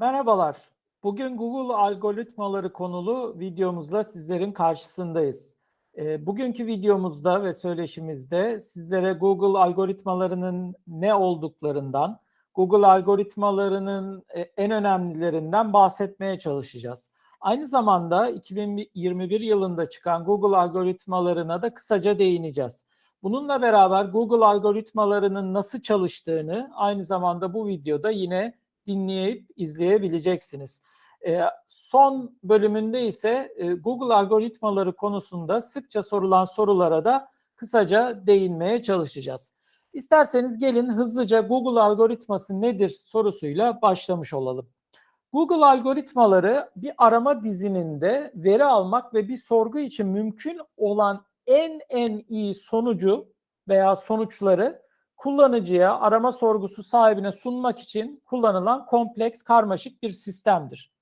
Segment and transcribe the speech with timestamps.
[0.00, 0.56] Merhabalar.
[1.02, 5.56] Bugün Google algoritmaları konulu videomuzla sizlerin karşısındayız.
[5.98, 12.20] E, bugünkü videomuzda ve söyleşimizde sizlere Google algoritmalarının ne olduklarından,
[12.54, 17.10] Google algoritmalarının e, en önemlilerinden bahsetmeye çalışacağız.
[17.40, 22.86] Aynı zamanda 2021 yılında çıkan Google algoritmalarına da kısaca değineceğiz.
[23.22, 28.59] Bununla beraber Google algoritmalarının nasıl çalıştığını aynı zamanda bu videoda yine
[28.90, 30.82] dinleyip izleyebileceksiniz.
[31.26, 39.54] E, son bölümünde ise e, Google algoritmaları konusunda sıkça sorulan sorulara da kısaca değinmeye çalışacağız.
[39.92, 44.68] İsterseniz gelin hızlıca Google algoritması nedir sorusuyla başlamış olalım.
[45.32, 52.24] Google algoritmaları bir arama dizininde veri almak ve bir sorgu için mümkün olan en en
[52.28, 53.28] iyi sonucu
[53.68, 54.82] veya sonuçları
[55.20, 60.92] kullanıcıya arama sorgusu sahibine sunmak için kullanılan kompleks, karmaşık bir sistemdir.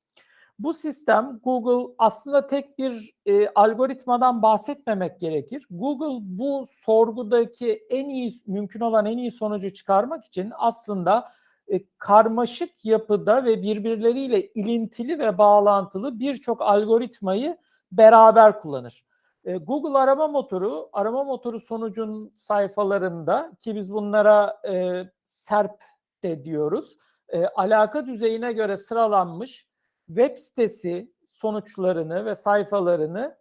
[0.58, 5.66] Bu sistem Google aslında tek bir e, algoritmadan bahsetmemek gerekir.
[5.70, 11.28] Google bu sorgudaki en iyi mümkün olan en iyi sonucu çıkarmak için aslında
[11.68, 17.58] e, karmaşık yapıda ve birbirleriyle ilintili ve bağlantılı birçok algoritmayı
[17.92, 19.04] beraber kullanır.
[19.44, 25.82] E, Google arama motoru, arama motoru sonucun sayfalarında ki biz bunlara e, SERP
[26.22, 26.96] de diyoruz,
[27.28, 29.66] e, alaka düzeyine göre sıralanmış
[30.06, 33.36] web sitesi sonuçlarını ve sayfalarını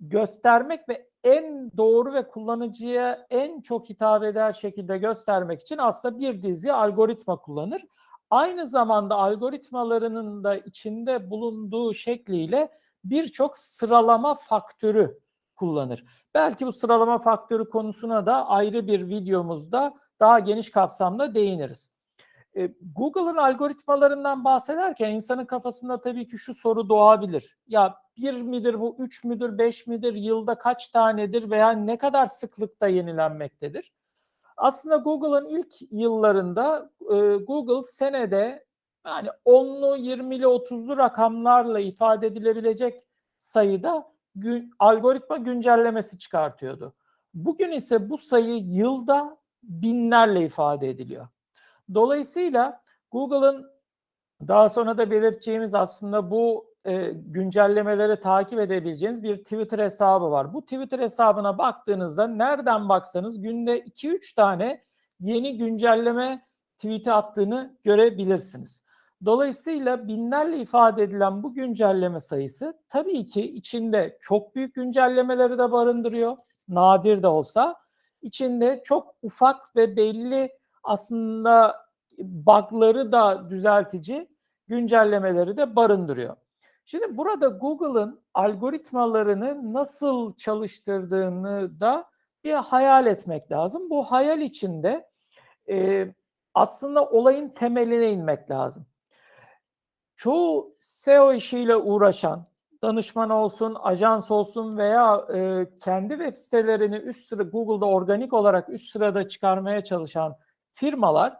[0.00, 6.42] göstermek ve en doğru ve kullanıcıya en çok hitap eder şekilde göstermek için aslında bir
[6.42, 7.82] dizi algoritma kullanır.
[8.30, 12.70] Aynı zamanda algoritmalarının da içinde bulunduğu şekliyle
[13.04, 15.18] birçok sıralama faktörü
[15.56, 16.04] kullanır.
[16.34, 21.92] Belki bu sıralama faktörü konusuna da ayrı bir videomuzda daha geniş kapsamda değiniriz.
[22.56, 27.58] E, Google'ın algoritmalarından bahsederken insanın kafasında tabii ki şu soru doğabilir.
[27.66, 32.86] Ya bir midir bu, üç müdür, beş midir, yılda kaç tanedir veya ne kadar sıklıkta
[32.88, 33.92] yenilenmektedir?
[34.56, 38.66] Aslında Google'ın ilk yıllarında e, Google senede
[39.06, 43.02] yani 10'lu, 20'li, 30'lu rakamlarla ifade edilebilecek
[43.38, 46.94] sayıda gün, algoritma güncellemesi çıkartıyordu.
[47.34, 51.28] Bugün ise bu sayı yılda binlerle ifade ediliyor.
[51.94, 53.70] Dolayısıyla Google'ın
[54.48, 60.54] daha sonra da belirteceğimiz aslında bu e, güncellemeleri takip edebileceğiniz bir Twitter hesabı var.
[60.54, 64.84] Bu Twitter hesabına baktığınızda nereden baksanız günde 2-3 tane
[65.20, 66.46] yeni güncelleme
[66.78, 68.85] tweet'i attığını görebilirsiniz.
[69.26, 76.36] Dolayısıyla binlerle ifade edilen bu güncelleme sayısı tabii ki içinde çok büyük güncellemeleri de barındırıyor.
[76.68, 77.76] Nadir de olsa
[78.22, 80.52] içinde çok ufak ve belli
[80.84, 81.76] aslında
[82.18, 84.28] bug'ları da düzeltici
[84.68, 86.36] güncellemeleri de barındırıyor.
[86.84, 92.04] Şimdi burada Google'ın algoritmalarını nasıl çalıştırdığını da
[92.44, 93.90] bir hayal etmek lazım.
[93.90, 95.08] Bu hayal içinde
[95.68, 96.06] e,
[96.54, 98.86] aslında olayın temeline inmek lazım
[100.16, 102.46] çoğu SEO işiyle uğraşan,
[102.82, 108.90] danışman olsun, ajans olsun veya e, kendi web sitelerini üst sıra Google'da organik olarak üst
[108.90, 110.36] sırada çıkarmaya çalışan
[110.72, 111.36] firmalar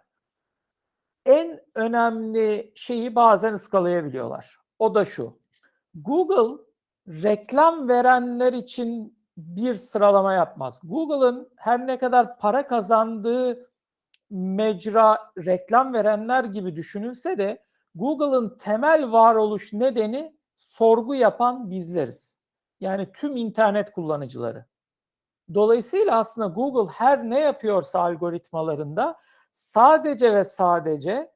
[1.27, 4.57] en önemli şeyi bazen ıskalayabiliyorlar.
[4.79, 5.39] O da şu.
[5.95, 6.63] Google
[7.09, 10.81] reklam verenler için bir sıralama yapmaz.
[10.83, 13.71] Google'ın her ne kadar para kazandığı
[14.31, 17.66] mecra reklam verenler gibi düşünülse de
[17.97, 22.37] Google'ın temel varoluş nedeni sorgu yapan bizleriz.
[22.81, 24.65] Yani tüm internet kullanıcıları.
[25.55, 29.17] Dolayısıyla aslında Google her ne yapıyorsa algoritmalarında
[29.53, 31.33] sadece ve sadece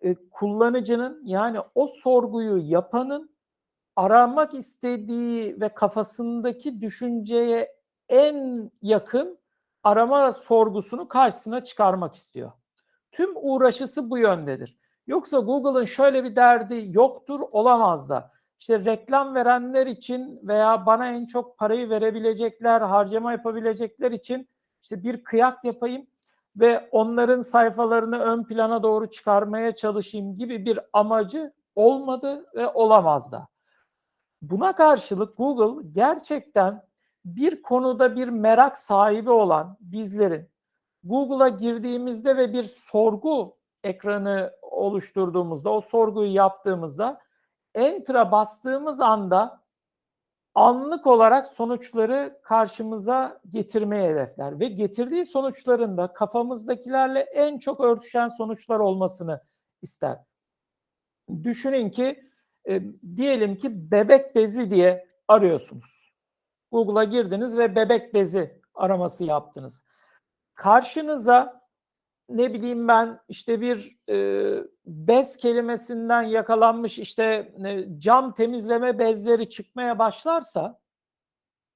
[0.00, 3.34] e, kullanıcının yani o sorguyu yapanın
[3.96, 7.76] aramak istediği ve kafasındaki düşünceye
[8.08, 9.38] en yakın
[9.82, 12.52] arama sorgusunu karşısına çıkarmak istiyor.
[13.12, 14.78] Tüm uğraşısı bu yöndedir.
[15.06, 18.30] Yoksa Google'ın şöyle bir derdi yoktur, olamaz da.
[18.60, 24.48] İşte reklam verenler için veya bana en çok parayı verebilecekler, harcama yapabilecekler için
[24.82, 26.06] işte bir kıyak yapayım
[26.56, 33.48] ve onların sayfalarını ön plana doğru çıkarmaya çalışayım gibi bir amacı olmadı ve olamaz da.
[34.42, 36.82] Buna karşılık Google gerçekten
[37.24, 40.48] bir konuda bir merak sahibi olan bizlerin
[41.04, 44.52] Google'a girdiğimizde ve bir sorgu ekranı
[44.84, 47.20] oluşturduğumuzda, o sorguyu yaptığımızda
[47.74, 49.64] enter'a bastığımız anda
[50.54, 58.78] anlık olarak sonuçları karşımıza getirmeye hedefler ve getirdiği sonuçların da kafamızdakilerle en çok örtüşen sonuçlar
[58.78, 59.40] olmasını
[59.82, 60.18] ister.
[61.42, 62.30] düşünün ki
[62.68, 62.82] e,
[63.16, 66.14] diyelim ki bebek bezi diye arıyorsunuz.
[66.72, 69.84] Google'a girdiniz ve bebek bezi araması yaptınız.
[70.54, 71.63] Karşınıza
[72.28, 77.24] ne bileyim ben işte bir e, bez kelimesinden yakalanmış işte
[77.64, 80.80] e, cam temizleme bezleri çıkmaya başlarsa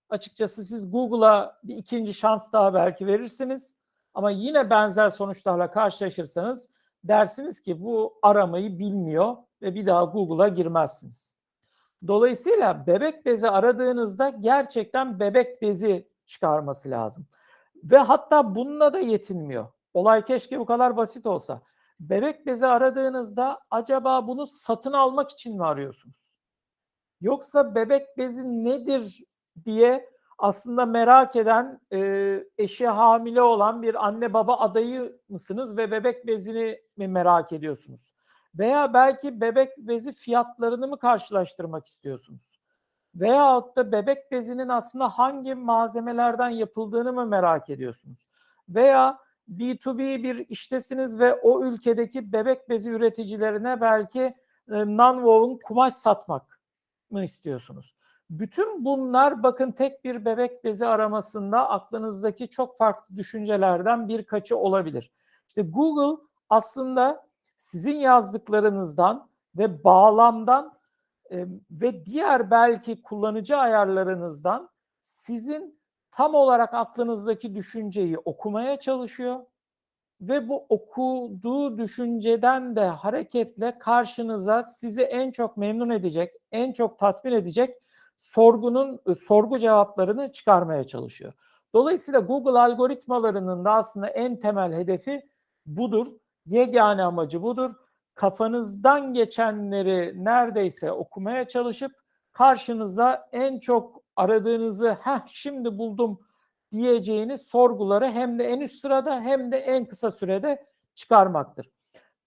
[0.09, 3.77] açıkçası siz Google'a bir ikinci şans daha belki verirsiniz.
[4.15, 6.69] Ama yine benzer sonuçlarla karşılaşırsanız
[7.05, 11.37] dersiniz ki bu aramayı bilmiyor ve bir daha Google'a girmezsiniz.
[12.07, 17.27] Dolayısıyla bebek bezi aradığınızda gerçekten bebek bezi çıkarması lazım.
[17.85, 19.67] Ve hatta bununla da yetinmiyor.
[19.99, 21.63] Olay keşke bu kadar basit olsa.
[22.01, 26.17] Bebek bezi aradığınızda acaba bunu satın almak için mi arıyorsunuz?
[27.21, 29.25] Yoksa bebek bezi nedir
[29.65, 36.27] diye aslında merak eden e, eşi hamile olan bir anne baba adayı mısınız ve bebek
[36.27, 38.13] bezini mi merak ediyorsunuz?
[38.55, 42.61] Veya belki bebek bezi fiyatlarını mı karşılaştırmak istiyorsunuz?
[43.15, 48.31] Veyahut da bebek bezinin aslında hangi malzemelerden yapıldığını mı merak ediyorsunuz?
[48.69, 54.21] Veya B2B bir iştesiniz ve o ülkedeki bebek bezi üreticilerine belki
[54.69, 56.61] e, non-woven kumaş satmak
[57.11, 57.95] mı istiyorsunuz?
[58.31, 65.13] Bütün bunlar bakın tek bir bebek bezi aramasında aklınızdaki çok farklı düşüncelerden birkaçı olabilir.
[65.49, 69.29] İşte Google aslında sizin yazdıklarınızdan
[69.59, 70.79] ve bağlamdan
[71.31, 74.71] e, ve diğer belki kullanıcı ayarlarınızdan
[75.03, 75.78] sizin
[76.19, 79.41] tam olarak aklınızdaki düşünceyi okumaya çalışıyor
[80.21, 87.33] ve bu okuduğu düşünceden de hareketle karşınıza sizi en çok memnun edecek, en çok tatmin
[87.33, 87.77] edecek
[88.19, 91.33] sorgunun e, sorgu cevaplarını çıkarmaya çalışıyor.
[91.75, 95.23] Dolayısıyla Google algoritmalarının da aslında en temel hedefi
[95.67, 96.07] budur.
[96.47, 97.71] Yegane amacı budur.
[98.15, 101.93] Kafanızdan geçenleri neredeyse okumaya çalışıp
[102.33, 106.21] karşınıza en çok aradığınızı heh şimdi buldum
[106.73, 111.71] diyeceğiniz sorguları hem de en üst sırada hem de en kısa sürede çıkarmaktır.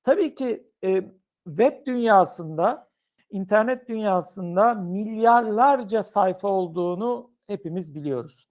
[0.03, 1.01] Tabii ki e,
[1.47, 2.87] web dünyasında
[3.29, 8.47] internet dünyasında milyarlarca sayfa olduğunu hepimiz biliyoruz.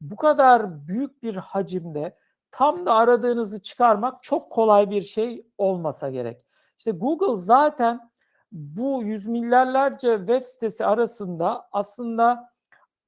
[0.00, 2.16] Bu kadar büyük bir hacimde
[2.50, 6.44] tam da aradığınızı çıkarmak çok kolay bir şey olmasa gerek.
[6.78, 8.10] İşte Google zaten
[8.52, 12.53] bu yüz milyarlarca web sitesi arasında aslında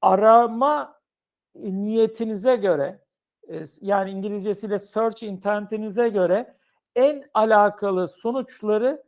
[0.07, 1.01] arama
[1.55, 3.01] niyetinize göre
[3.49, 6.57] e, yani İngilizcesiyle search intentinize göre
[6.95, 9.05] en alakalı sonuçları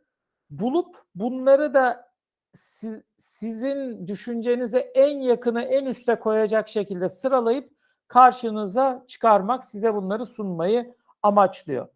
[0.50, 2.10] bulup bunları da
[2.54, 7.70] siz, sizin düşüncenize en yakını en üste koyacak şekilde sıralayıp
[8.08, 11.88] karşınıza çıkarmak, size bunları sunmayı amaçlıyor.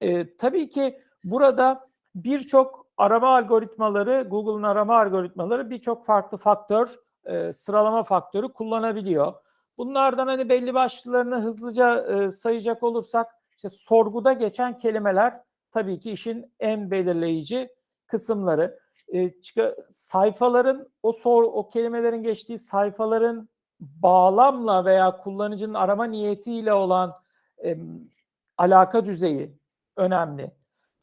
[0.00, 8.04] Ee, tabii ki burada birçok arama algoritmaları, Google'ın arama algoritmaları birçok farklı faktör, e, sıralama
[8.04, 9.34] faktörü kullanabiliyor.
[9.78, 13.26] Bunlardan hani belli başlılarını hızlıca e, sayacak olursak,
[13.56, 15.40] işte sorguda geçen kelimeler
[15.72, 17.68] tabii ki işin en belirleyici
[18.06, 18.78] kısımları
[19.14, 19.30] e,
[19.90, 23.48] sayfaların o sor o kelimelerin geçtiği sayfaların
[23.80, 27.12] bağlamla veya kullanıcının arama niyetiyle olan
[27.64, 27.76] e,
[28.58, 29.58] alaka düzeyi
[29.96, 30.50] önemli.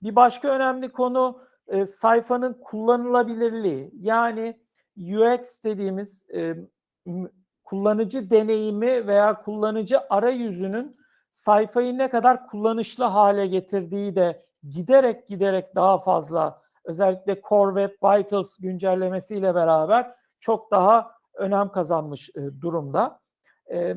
[0.03, 3.91] Bir başka önemli konu e, sayfanın kullanılabilirliği.
[3.99, 4.59] Yani
[4.99, 6.55] UX dediğimiz e,
[7.63, 10.97] kullanıcı deneyimi veya kullanıcı arayüzünün
[11.31, 18.57] sayfayı ne kadar kullanışlı hale getirdiği de giderek giderek daha fazla özellikle Core Web Vitals
[18.57, 23.19] güncellemesiyle beraber çok daha önem kazanmış e, durumda.
[23.71, 23.95] E,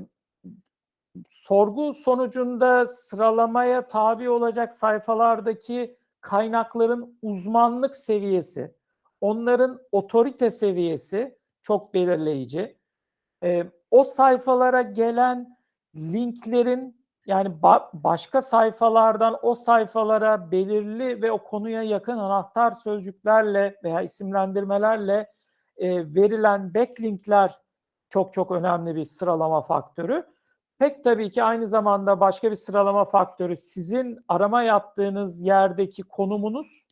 [1.30, 8.75] sorgu sonucunda sıralamaya tabi olacak sayfalardaki kaynakların uzmanlık seviyesi,
[9.23, 12.79] onların otorite seviyesi çok belirleyici.
[13.45, 15.57] E, o sayfalara gelen
[15.95, 24.02] linklerin yani ba- başka sayfalardan o sayfalara belirli ve o konuya yakın anahtar sözcüklerle veya
[24.02, 25.33] isimlendirmelerle
[25.76, 27.59] e, verilen backlinkler
[28.11, 30.26] çok çok önemli bir sıralama faktörü.
[30.79, 36.87] Pek tabii ki aynı zamanda başka bir sıralama faktörü sizin arama yaptığınız yerdeki konumunuz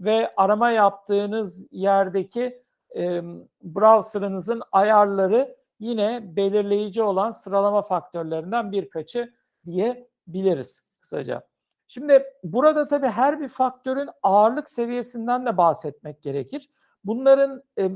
[0.00, 2.62] ve arama yaptığınız yerdeki
[2.96, 3.22] e,
[3.62, 9.34] browser'ınızın ayarları yine belirleyici olan sıralama faktörlerinden birkaçı
[9.66, 11.42] diyebiliriz kısaca.
[11.88, 16.70] Şimdi burada tabii her bir faktörün ağırlık seviyesinden de bahsetmek gerekir.
[17.04, 17.90] Bunların e,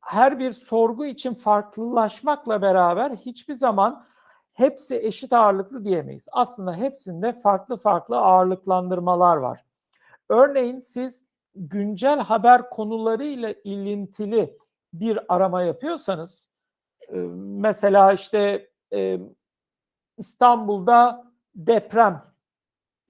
[0.00, 4.06] her bir sorgu için farklılaşmakla beraber hiçbir zaman
[4.52, 6.26] hepsi eşit ağırlıklı diyemeyiz.
[6.32, 9.64] Aslında hepsinde farklı farklı ağırlıklandırmalar var.
[10.28, 14.58] Örneğin siz güncel haber konularıyla ilintili
[14.92, 16.50] bir arama yapıyorsanız
[17.08, 19.18] e, mesela işte e,
[20.18, 21.24] İstanbul'da
[21.54, 22.22] deprem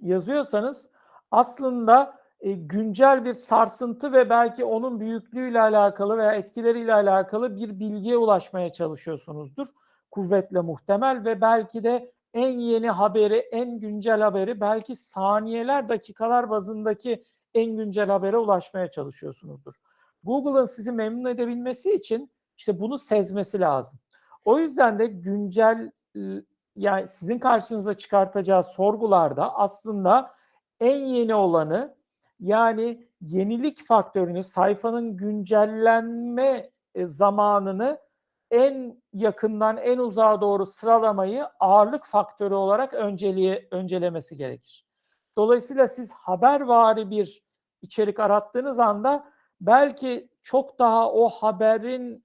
[0.01, 0.91] yazıyorsanız
[1.31, 8.17] aslında e, güncel bir sarsıntı ve belki onun büyüklüğüyle alakalı veya etkileriyle alakalı bir bilgiye
[8.17, 9.67] ulaşmaya çalışıyorsunuzdur.
[10.11, 17.25] Kuvvetle muhtemel ve belki de en yeni haberi, en güncel haberi belki saniyeler, dakikalar bazındaki
[17.55, 19.75] en güncel habere ulaşmaya çalışıyorsunuzdur.
[20.23, 23.99] Google'ın sizi memnun edebilmesi için işte bunu sezmesi lazım.
[24.45, 25.91] O yüzden de güncel
[26.77, 30.35] yani sizin karşınıza çıkartacağı sorgularda aslında
[30.81, 31.97] en yeni olanı
[32.41, 37.99] yani yenilik faktörünü, sayfanın güncellenme e, zamanını
[38.51, 44.88] en yakından en uzağa doğru sıralamayı ağırlık faktörü olarak önceliğe, öncelemesi gerekir.
[45.39, 47.43] Dolayısıyla siz habervari bir
[47.83, 49.25] içerik arattığınız anda
[49.61, 52.25] belki çok daha o haberin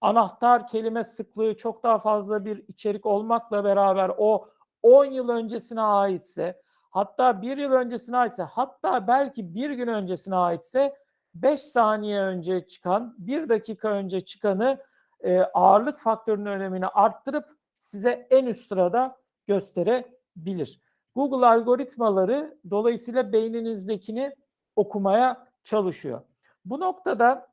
[0.00, 4.48] anahtar kelime sıklığı çok daha fazla bir içerik olmakla beraber o
[4.82, 10.96] 10 yıl öncesine aitse hatta bir yıl öncesine aitse hatta belki bir gün öncesine aitse
[11.34, 14.82] 5 saniye önce çıkan bir dakika önce çıkanı
[15.20, 19.16] e, ağırlık faktörünün önemini arttırıp size en üst sırada
[19.46, 20.80] gösterebilir.
[21.14, 24.36] Google algoritmaları dolayısıyla beyninizdekini
[24.76, 26.20] okumaya çalışıyor.
[26.64, 27.48] Bu noktada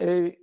[0.00, 0.36] e,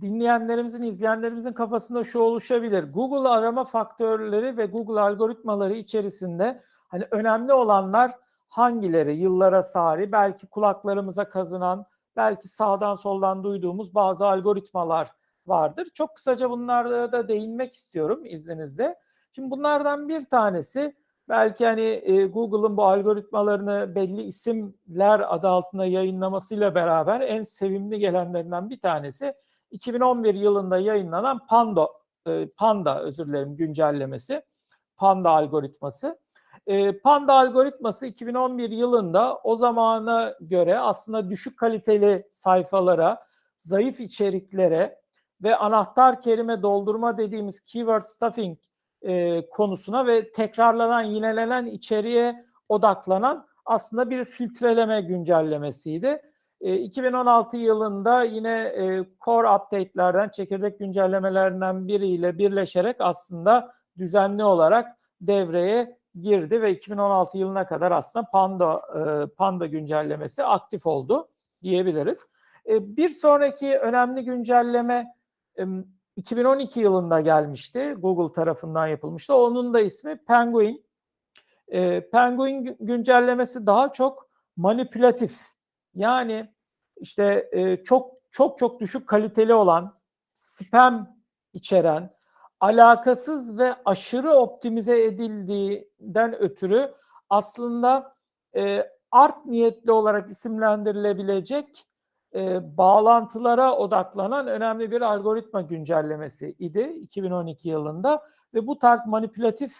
[0.00, 2.92] dinleyenlerimizin, izleyenlerimizin kafasında şu oluşabilir.
[2.92, 8.12] Google arama faktörleri ve Google algoritmaları içerisinde hani önemli olanlar
[8.48, 9.16] hangileri?
[9.16, 11.86] Yıllara sari, belki kulaklarımıza kazınan,
[12.16, 15.10] belki sağdan soldan duyduğumuz bazı algoritmalar
[15.46, 15.88] vardır.
[15.94, 18.96] Çok kısaca bunlara da değinmek istiyorum izninizle.
[19.32, 20.96] Şimdi bunlardan bir tanesi
[21.28, 28.70] belki hani e, Google'ın bu algoritmalarını belli isimler adı altında yayınlamasıyla beraber en sevimli gelenlerinden
[28.70, 29.34] bir tanesi
[29.70, 31.88] 2011 yılında yayınlanan Panda,
[32.26, 34.42] e, Panda özür dilerim güncellemesi,
[34.96, 36.18] Panda algoritması.
[36.66, 43.26] E, Panda algoritması 2011 yılında o zamana göre aslında düşük kaliteli sayfalara,
[43.58, 45.00] zayıf içeriklere
[45.42, 48.58] ve anahtar kelime doldurma dediğimiz keyword stuffing
[49.04, 56.20] e, konusuna ve tekrarlanan, yinelenen içeriğe odaklanan aslında bir filtreleme güncellemesiydi.
[56.60, 66.62] 2016 yılında yine e, core update'lerden, çekirdek güncellemelerinden biriyle birleşerek aslında düzenli olarak devreye girdi
[66.62, 71.28] ve 2016 yılına kadar aslında Panda e, Panda güncellemesi aktif oldu
[71.62, 72.26] diyebiliriz.
[72.68, 75.14] E, bir sonraki önemli güncelleme
[76.16, 77.94] 2012 yılında gelmişti.
[77.98, 79.34] Google tarafından yapılmıştı.
[79.34, 80.84] Onun da ismi Penguin.
[82.12, 85.40] Penguin güncellemesi daha çok manipülatif.
[85.94, 86.54] Yani
[86.96, 89.94] işte e, çok çok çok düşük kaliteli olan,
[90.34, 91.16] spam
[91.52, 92.10] içeren,
[92.60, 96.94] alakasız ve aşırı optimize edildiğinden ötürü
[97.30, 98.14] aslında
[98.56, 101.86] e, art niyetli olarak isimlendirilebilecek
[102.34, 108.22] e, bağlantılara odaklanan önemli bir algoritma güncellemesi idi 2012 yılında
[108.54, 109.72] ve bu tarz manipülatif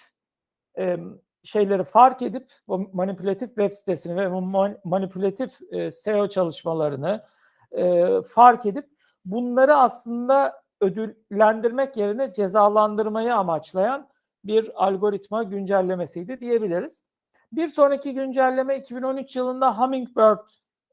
[0.78, 0.98] e,
[1.42, 4.40] şeyleri fark edip bu manipülatif web sitesini ve bu
[4.84, 7.24] manipülatif e, SEO çalışmalarını
[7.72, 8.86] e, fark edip
[9.24, 14.08] bunları aslında ödüllendirmek yerine cezalandırmayı amaçlayan
[14.44, 17.04] bir algoritma güncellemesiydi diyebiliriz.
[17.52, 20.38] Bir sonraki güncelleme 2013 yılında Hummingbird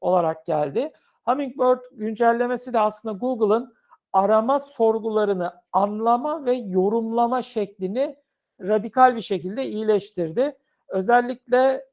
[0.00, 0.92] olarak geldi.
[1.24, 3.74] Hummingbird güncellemesi de aslında Google'ın
[4.12, 8.16] arama sorgularını anlama ve yorumlama şeklini
[8.60, 10.56] radikal bir şekilde iyileştirdi.
[10.88, 11.84] Özellikle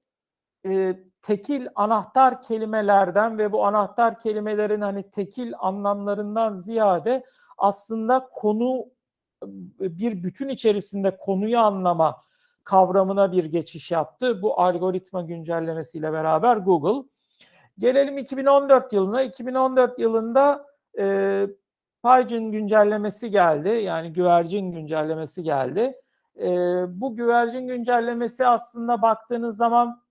[0.66, 7.26] e, tekil anahtar kelimelerden ve bu anahtar kelimelerin hani tekil anlamlarından ziyade
[7.58, 8.86] aslında konu
[9.80, 12.24] bir bütün içerisinde konuyu anlama
[12.64, 14.42] kavramına bir geçiş yaptı.
[14.42, 17.10] Bu algoritma güncellemesiyle beraber Google.
[17.80, 19.22] Gelelim 2014 yılına.
[19.22, 20.66] 2014 yılında
[21.00, 21.48] e,
[22.04, 23.70] Python güncellemesi geldi.
[23.70, 25.96] Yani güvercin güncellemesi geldi.
[26.40, 26.48] E,
[27.02, 30.02] bu güvercin güncellemesi aslında baktığınız zaman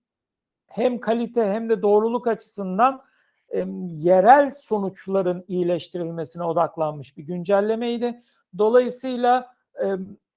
[0.67, 3.01] hem kalite hem de doğruluk açısından
[3.49, 8.23] e, yerel sonuçların iyileştirilmesine odaklanmış bir güncellemeydi.
[8.57, 9.85] Dolayısıyla e,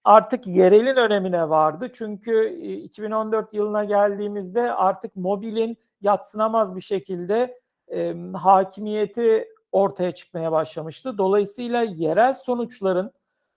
[0.05, 1.91] artık yerelin önemine vardı.
[1.95, 7.61] Çünkü 2014 yılına geldiğimizde artık mobilin yatsınamaz bir şekilde
[7.93, 11.19] e, hakimiyeti ortaya çıkmaya başlamıştı.
[11.19, 13.13] Dolayısıyla yerel sonuçların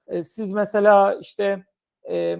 [0.07, 1.65] e, siz mesela işte
[2.09, 2.37] e,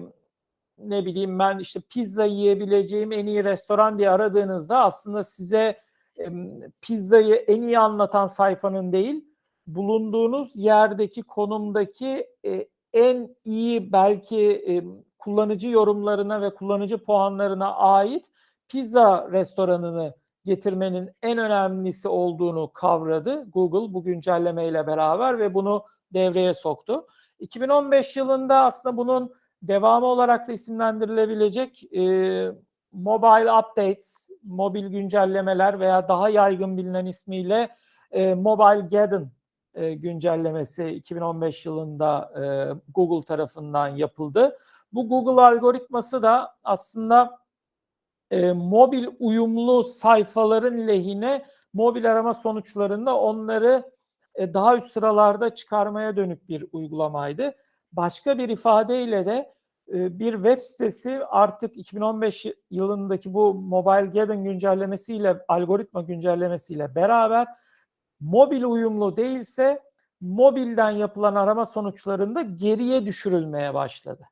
[0.78, 5.86] ne bileyim ben işte pizza yiyebileceğim en iyi restoran diye aradığınızda aslında size
[6.82, 9.24] pizzayı en iyi anlatan sayfanın değil,
[9.66, 14.84] bulunduğunuz yerdeki konumdaki e, en iyi belki e,
[15.18, 18.26] kullanıcı yorumlarına ve kullanıcı puanlarına ait
[18.68, 27.06] pizza restoranını getirmenin en önemlisi olduğunu kavradı Google bu güncellemeyle beraber ve bunu devreye soktu.
[27.38, 32.02] 2015 yılında aslında bunun devamı olarak da isimlendirilebilecek e,
[32.92, 37.68] mobile updates, mobil güncellemeler veya daha yaygın bilinen ismiyle
[38.10, 39.30] e, Mobile Geddon
[39.74, 42.44] e, güncellemesi 2015 yılında e,
[42.94, 44.58] Google tarafından yapıldı.
[44.92, 47.38] Bu Google algoritması da aslında
[48.30, 53.92] e, mobil uyumlu sayfaların lehine mobil arama sonuçlarında onları
[54.34, 57.54] e, daha üst sıralarda çıkarmaya dönük bir uygulamaydı.
[57.92, 59.54] Başka bir ifadeyle de
[59.88, 67.46] e, bir web sitesi artık 2015 yılındaki bu Mobile Geddon güncellemesiyle, algoritma güncellemesiyle beraber
[68.20, 69.82] mobil uyumlu değilse
[70.20, 74.28] mobilden yapılan arama sonuçlarında geriye düşürülmeye başladı.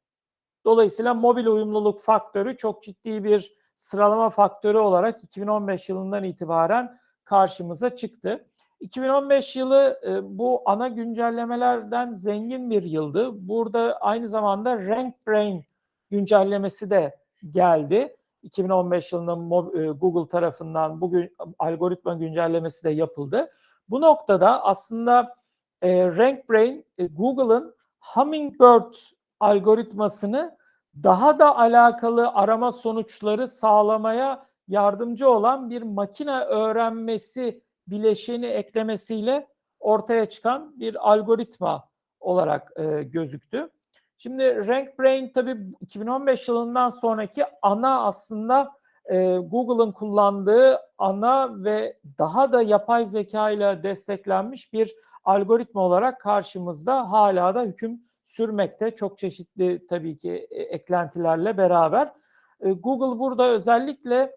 [0.65, 8.47] Dolayısıyla mobil uyumluluk faktörü çok ciddi bir sıralama faktörü olarak 2015 yılından itibaren karşımıza çıktı.
[8.81, 13.49] 2015 yılı e, bu ana güncellemelerden zengin bir yıldı.
[13.49, 15.65] Burada aynı zamanda Rank Brain
[16.11, 17.17] güncellemesi de
[17.51, 18.17] geldi.
[18.43, 23.51] 2015 yılında e, Google tarafından bugün algoritma güncellemesi de yapıldı.
[23.89, 25.37] Bu noktada aslında
[25.83, 28.95] e, RankBrain e, Google'ın Hummingbird
[29.41, 30.57] algoritmasını
[31.03, 39.47] daha da alakalı arama sonuçları sağlamaya yardımcı olan bir makine öğrenmesi bileşeni eklemesiyle
[39.81, 41.89] ortaya çıkan bir algoritma
[42.21, 43.71] olarak e, gözüktü.
[44.19, 48.73] Şimdi RankBrain tabii 2015 yılından sonraki ana aslında
[49.05, 57.11] e, Google'ın kullandığı ana ve daha da yapay zeka ile desteklenmiş bir algoritma olarak karşımızda
[57.11, 58.01] hala da hüküm
[58.37, 58.97] sürmekte.
[58.97, 62.13] Çok çeşitli tabii ki e, eklentilerle beraber.
[62.61, 64.37] E, Google burada özellikle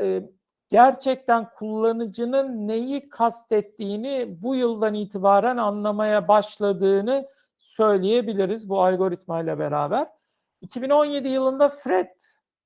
[0.00, 0.22] e,
[0.68, 10.08] gerçekten kullanıcının neyi kastettiğini bu yıldan itibaren anlamaya başladığını söyleyebiliriz bu algoritmayla beraber.
[10.60, 12.14] 2017 yılında Fred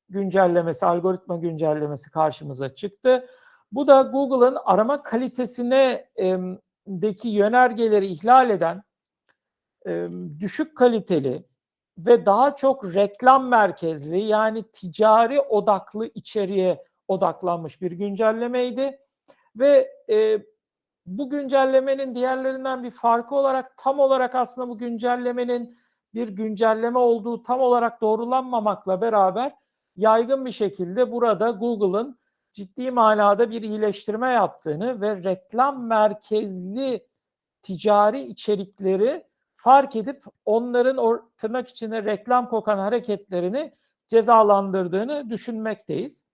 [0.09, 3.27] güncellemesi, algoritma güncellemesi karşımıza çıktı.
[3.73, 6.11] Bu da Google'ın arama kalitesine
[6.87, 8.83] deki yönergeleri ihlal eden
[10.41, 11.45] düşük kaliteli
[11.99, 18.99] ve daha çok reklam merkezli yani ticari odaklı içeriğe odaklanmış bir güncellemeydi.
[19.57, 20.45] Ve e,
[21.07, 25.79] bu güncellemenin diğerlerinden bir farkı olarak tam olarak aslında bu güncellemenin
[26.15, 29.55] bir güncelleme olduğu tam olarak doğrulanmamakla beraber
[29.97, 32.19] yaygın bir şekilde burada Google'ın
[32.53, 37.07] ciddi manada bir iyileştirme yaptığını ve reklam merkezli
[37.63, 39.30] ticari içerikleri
[39.63, 43.73] fark edip onların o tırnak içinde reklam kokan hareketlerini
[44.09, 46.27] cezalandırdığını düşünmekteyiz.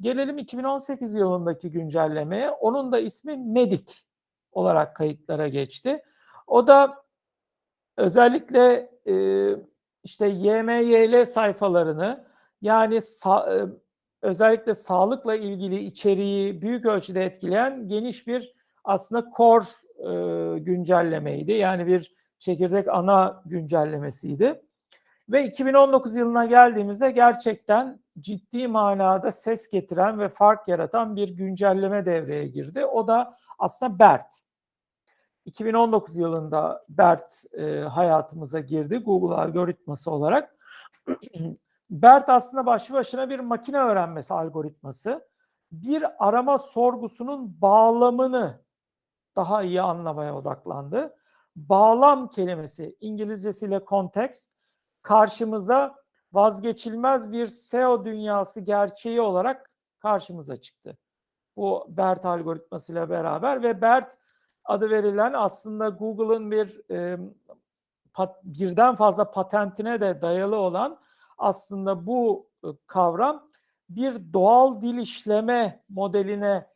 [0.00, 2.50] Gelelim 2018 yılındaki güncellemeye.
[2.50, 4.06] Onun da ismi Medik
[4.52, 6.02] olarak kayıtlara geçti.
[6.46, 7.04] O da
[7.96, 9.14] özellikle e,
[10.04, 12.26] işte YMYL sayfalarını
[12.62, 13.72] yani sa- e,
[14.22, 19.64] özellikle sağlıkla ilgili içeriği büyük ölçüde etkileyen geniş bir aslında core
[19.98, 21.52] e, güncellemeydi.
[21.52, 24.62] Yani bir çekirdek ana güncellemesiydi.
[25.28, 32.46] Ve 2019 yılına geldiğimizde gerçekten ciddi manada ses getiren ve fark yaratan bir güncelleme devreye
[32.46, 32.84] girdi.
[32.84, 34.34] O da aslında BERT.
[35.44, 40.56] 2019 yılında BERT e, hayatımıza girdi Google algoritması olarak.
[41.90, 45.28] BERT aslında başlı başına bir makine öğrenmesi algoritması.
[45.72, 48.60] Bir arama sorgusunun bağlamını
[49.36, 51.16] daha iyi anlamaya odaklandı.
[51.56, 54.50] Bağlam kelimesi İngilizcesiyle context
[55.02, 55.94] karşımıza
[56.32, 60.98] vazgeçilmez bir SEO dünyası gerçeği olarak karşımıza çıktı.
[61.56, 64.18] Bu BERT algoritmasıyla beraber ve BERT
[64.64, 67.18] adı verilen aslında Google'ın bir e,
[68.12, 71.00] pat, birden fazla patentine de dayalı olan
[71.38, 72.48] aslında bu
[72.86, 73.48] kavram
[73.88, 76.66] bir doğal dil işleme modeline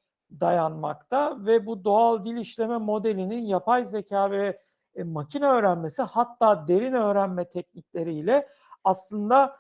[0.41, 4.63] dayanmakta ve bu doğal dil işleme modelinin yapay zeka ve
[4.99, 8.49] e, makine öğrenmesi hatta derin öğrenme teknikleriyle
[8.85, 9.57] aslında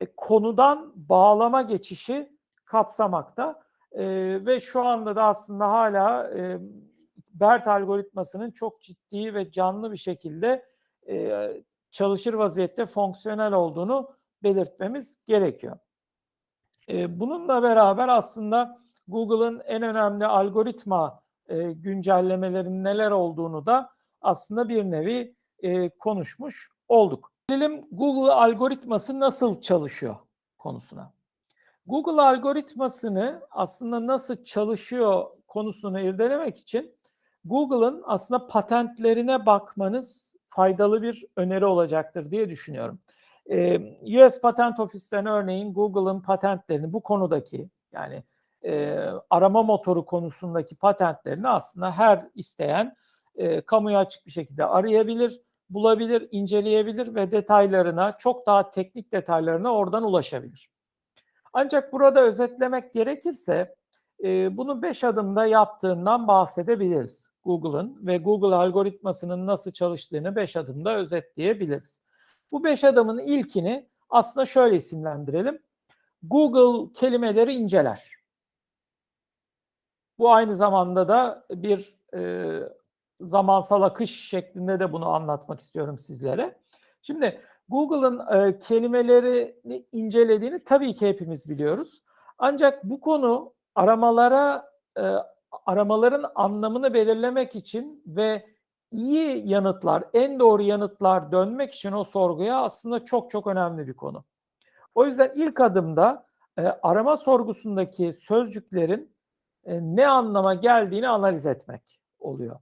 [0.00, 3.62] e, konudan bağlama geçişi kapsamakta.
[3.92, 4.04] E,
[4.46, 6.58] ve şu anda da aslında hala e,
[7.40, 10.64] BERT algoritmasının çok ciddi ve canlı bir şekilde
[11.08, 11.48] e,
[11.90, 14.10] çalışır vaziyette fonksiyonel olduğunu
[14.42, 15.78] belirtmemiz gerekiyor.
[16.88, 23.95] E, bununla beraber aslında Google'ın en önemli algoritma e, güncellemelerinin neler olduğunu da
[24.26, 27.32] aslında bir nevi e, konuşmuş olduk.
[27.48, 30.16] Gelelim Google algoritması nasıl çalışıyor
[30.58, 31.12] konusuna.
[31.86, 36.94] Google algoritmasını aslında nasıl çalışıyor konusunu irdelemek için
[37.44, 42.98] Google'ın aslında patentlerine bakmanız faydalı bir öneri olacaktır diye düşünüyorum.
[43.50, 48.22] Ee, US Patent Ofis'ten örneğin Google'ın patentlerini bu konudaki yani
[48.64, 48.98] e,
[49.30, 52.96] arama motoru konusundaki patentlerini aslında her isteyen
[53.36, 60.02] e, kamuya açık bir şekilde arayabilir, bulabilir, inceleyebilir ve detaylarına, çok daha teknik detaylarına oradan
[60.02, 60.70] ulaşabilir.
[61.52, 63.74] Ancak burada özetlemek gerekirse
[64.24, 72.02] e, bunu beş adımda yaptığından bahsedebiliriz Google'ın ve Google algoritmasının nasıl çalıştığını beş adımda özetleyebiliriz.
[72.52, 75.62] Bu beş adımın ilkini aslında şöyle isimlendirelim.
[76.22, 78.12] Google kelimeleri inceler.
[80.18, 82.60] Bu aynı zamanda da bir e,
[83.20, 86.58] zamansal akış şeklinde de bunu anlatmak istiyorum sizlere.
[87.02, 92.04] Şimdi Google'ın e, kelimelerini incelediğini tabii ki hepimiz biliyoruz.
[92.38, 95.02] Ancak bu konu aramalara e,
[95.66, 98.46] aramaların anlamını belirlemek için ve
[98.90, 104.24] iyi yanıtlar, en doğru yanıtlar dönmek için o sorguya aslında çok çok önemli bir konu.
[104.94, 106.26] O yüzden ilk adımda
[106.58, 109.16] e, arama sorgusundaki sözcüklerin
[109.64, 112.60] e, ne anlama geldiğini analiz etmek oluyor.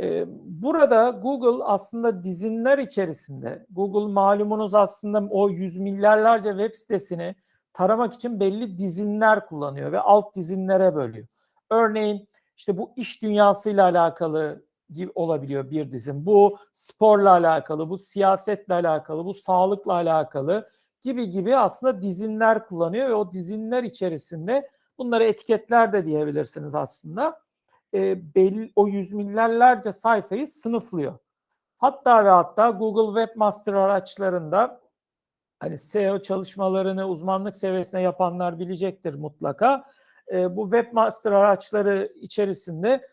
[0.00, 7.34] E, burada Google aslında dizinler içerisinde, Google malumunuz aslında o yüz milyarlarca web sitesini
[7.72, 11.26] taramak için belli dizinler kullanıyor ve alt dizinlere bölüyor.
[11.70, 16.26] Örneğin işte bu iş dünyasıyla alakalı gibi olabiliyor bir dizin.
[16.26, 20.68] Bu sporla alakalı, bu siyasetle alakalı, bu sağlıkla alakalı
[21.00, 27.40] gibi gibi aslında dizinler kullanıyor ve o dizinler içerisinde bunları etiketler de diyebilirsiniz aslında.
[27.94, 31.18] E, belli, o yüz milyarlarca sayfayı sınıflıyor.
[31.78, 34.80] Hatta ve hatta Google Webmaster araçlarında
[35.60, 39.84] hani SEO çalışmalarını uzmanlık seviyesine yapanlar bilecektir mutlaka.
[40.32, 43.08] E, bu Webmaster araçları içerisinde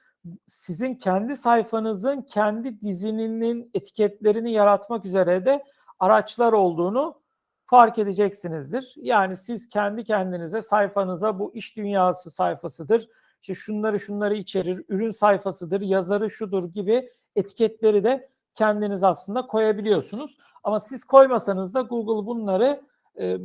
[0.45, 5.63] sizin kendi sayfanızın kendi dizinin etiketlerini yaratmak üzere de
[5.99, 7.21] araçlar olduğunu
[7.65, 8.93] fark edeceksinizdir.
[8.95, 13.09] Yani siz kendi kendinize sayfanıza bu iş dünyası sayfasıdır,
[13.41, 20.37] işte şunları şunları içerir, ürün sayfasıdır, yazarı şudur gibi etiketleri de kendiniz aslında koyabiliyorsunuz.
[20.63, 22.81] Ama siz koymasanız da Google bunları
[23.19, 23.37] e,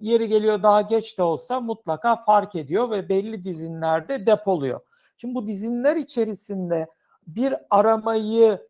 [0.00, 4.80] yeri geliyor daha geç de olsa mutlaka fark ediyor ve belli dizinlerde depoluyor.
[5.16, 6.86] Şimdi bu dizinler içerisinde
[7.26, 8.68] bir aramayı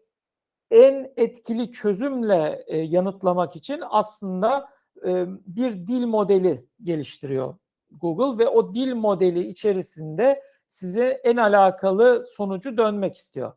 [0.70, 4.68] en etkili çözümle e, yanıtlamak için aslında
[5.06, 7.54] e, bir dil modeli geliştiriyor
[8.00, 13.52] Google ve o dil modeli içerisinde size en alakalı sonucu dönmek istiyor.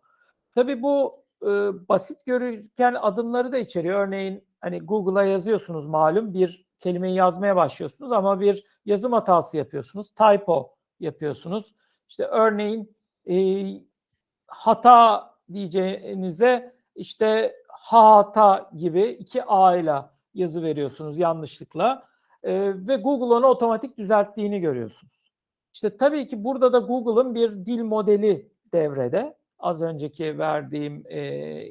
[0.56, 1.48] Tabii bu e,
[1.90, 4.08] basit görürken adımları da içeriyor.
[4.08, 10.12] Örneğin hani Google'a yazıyorsunuz malum bir kelimeyi yazmaya başlıyorsunuz ama bir yazım hatası yapıyorsunuz.
[10.12, 11.76] Typo yapıyorsunuz.
[12.10, 12.96] İşte örneğin
[13.30, 13.36] e,
[14.48, 20.02] hata diyeceğinize işte hata gibi iki A ile
[20.34, 22.08] yazı veriyorsunuz yanlışlıkla
[22.46, 25.34] e, ve Google onu otomatik düzelttiğini görüyorsunuz.
[25.74, 29.38] İşte tabii ki burada da Google'ın bir dil modeli devrede.
[29.60, 31.62] Az önceki verdiğim e,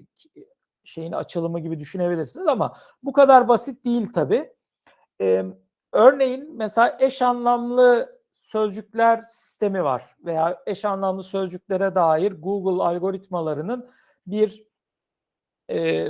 [0.85, 4.53] şeyin açılımı gibi düşünebilirsiniz ama bu kadar basit değil tabii.
[5.21, 5.45] E,
[5.93, 13.91] örneğin mesela eş anlamlı sözcükler sistemi var veya eş anlamlı sözcüklere dair Google algoritmalarının
[14.27, 14.65] bir
[15.71, 16.09] e,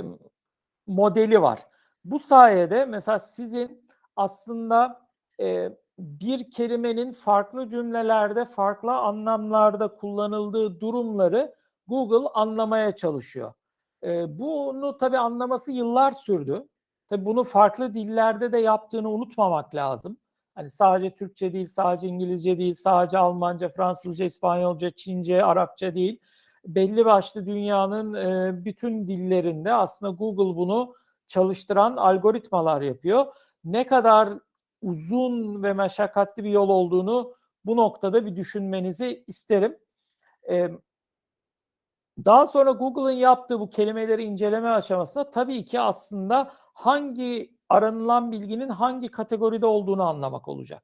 [0.87, 1.59] modeli var.
[2.05, 3.84] Bu sayede mesela sizin
[4.15, 5.01] aslında
[5.39, 11.55] e, bir kelimenin farklı cümlelerde, farklı anlamlarda kullanıldığı durumları
[11.87, 13.53] Google anlamaya çalışıyor.
[14.03, 16.67] E, bunu tabii anlaması yıllar sürdü.
[17.09, 20.17] Tabii bunu farklı dillerde de yaptığını unutmamak lazım.
[20.55, 26.19] Hani sadece Türkçe değil, sadece İngilizce değil, sadece Almanca, Fransızca, İspanyolca, Çince, Arapça değil.
[26.65, 30.93] Belli başlı dünyanın e, bütün dillerinde aslında Google bunu
[31.27, 33.25] çalıştıran algoritmalar yapıyor.
[33.65, 34.33] Ne kadar
[34.81, 39.77] uzun ve meşakkatli bir yol olduğunu bu noktada bir düşünmenizi isterim.
[40.49, 40.69] Ee,
[42.25, 49.11] daha sonra Google'ın yaptığı bu kelimeleri inceleme aşamasında tabii ki aslında hangi aranılan bilginin hangi
[49.11, 50.83] kategoride olduğunu anlamak olacak.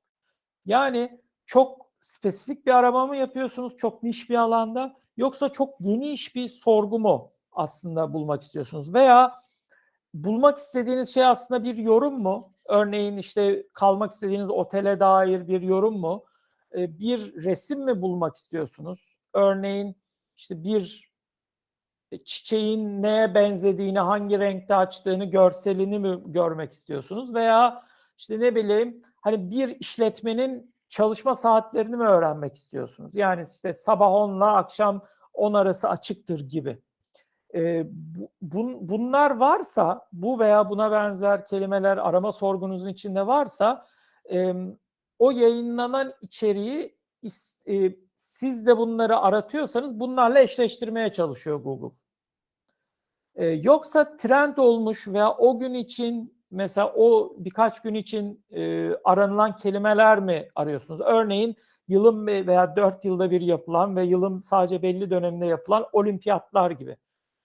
[0.65, 6.47] Yani çok spesifik bir arama mı yapıyorsunuz çok niş bir alanda yoksa çok geniş bir
[6.47, 9.43] sorgu mu aslında bulmak istiyorsunuz veya
[10.13, 12.53] bulmak istediğiniz şey aslında bir yorum mu?
[12.69, 16.25] Örneğin işte kalmak istediğiniz otele dair bir yorum mu?
[16.77, 19.17] e, bir resim mi bulmak istiyorsunuz?
[19.33, 19.95] Örneğin
[20.37, 21.11] işte bir
[22.25, 27.33] çiçeğin neye benzediğini, hangi renkte açtığını, görselini mi görmek istiyorsunuz?
[27.33, 27.83] Veya
[28.17, 33.15] işte ne bileyim hani bir işletmenin çalışma saatlerini mi öğrenmek istiyorsunuz?
[33.15, 36.81] Yani işte sabah 10 ile akşam 10 arası açıktır gibi.
[37.55, 37.85] E,
[38.41, 43.87] bu, bunlar varsa, bu veya buna benzer kelimeler arama sorgunuzun içinde varsa
[44.31, 44.53] e,
[45.19, 46.95] o yayınlanan içeriği
[47.67, 51.95] e, siz de bunları aratıyorsanız bunlarla eşleştirmeye çalışıyor Google.
[53.35, 59.55] E, yoksa trend olmuş veya o gün için mesela o birkaç gün için e, aranılan
[59.55, 61.01] kelimeler mi arıyorsunuz?
[61.01, 61.55] Örneğin
[61.87, 66.97] yılın veya dört yılda bir yapılan ve yılın sadece belli döneminde yapılan olimpiyatlar gibi.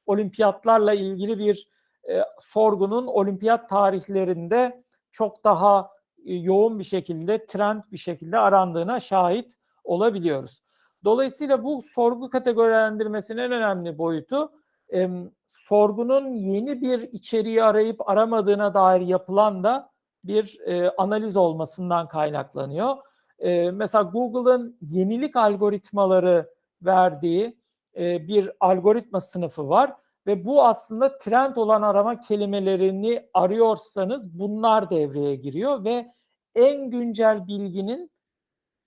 [0.07, 1.69] Olimpiyatlarla ilgili bir
[2.11, 5.90] e, sorgunun olimpiyat tarihlerinde çok daha
[6.27, 9.53] e, yoğun bir şekilde, trend bir şekilde arandığına şahit
[9.85, 10.62] olabiliyoruz.
[11.05, 14.53] Dolayısıyla bu sorgu kategorilendirmesinin en önemli boyutu
[14.95, 15.11] e,
[15.49, 19.90] sorgunun yeni bir içeriği arayıp aramadığına dair yapılan da
[20.25, 22.97] bir e, analiz olmasından kaynaklanıyor.
[23.38, 26.51] E, mesela Google'ın yenilik algoritmaları
[26.83, 27.59] verdiği
[27.96, 29.92] e, bir algoritma sınıfı var
[30.26, 36.14] ve bu aslında trend olan arama kelimelerini arıyorsanız bunlar devreye giriyor ve
[36.54, 38.11] en güncel bilginin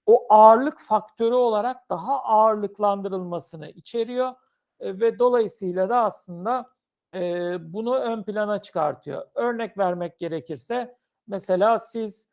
[0.05, 4.33] o ağırlık faktörü olarak daha ağırlıklandırılmasını içeriyor
[4.79, 6.65] e, ve dolayısıyla da aslında
[7.13, 7.21] e,
[7.73, 9.27] bunu ön plana çıkartıyor.
[9.35, 12.29] Örnek vermek gerekirse mesela siz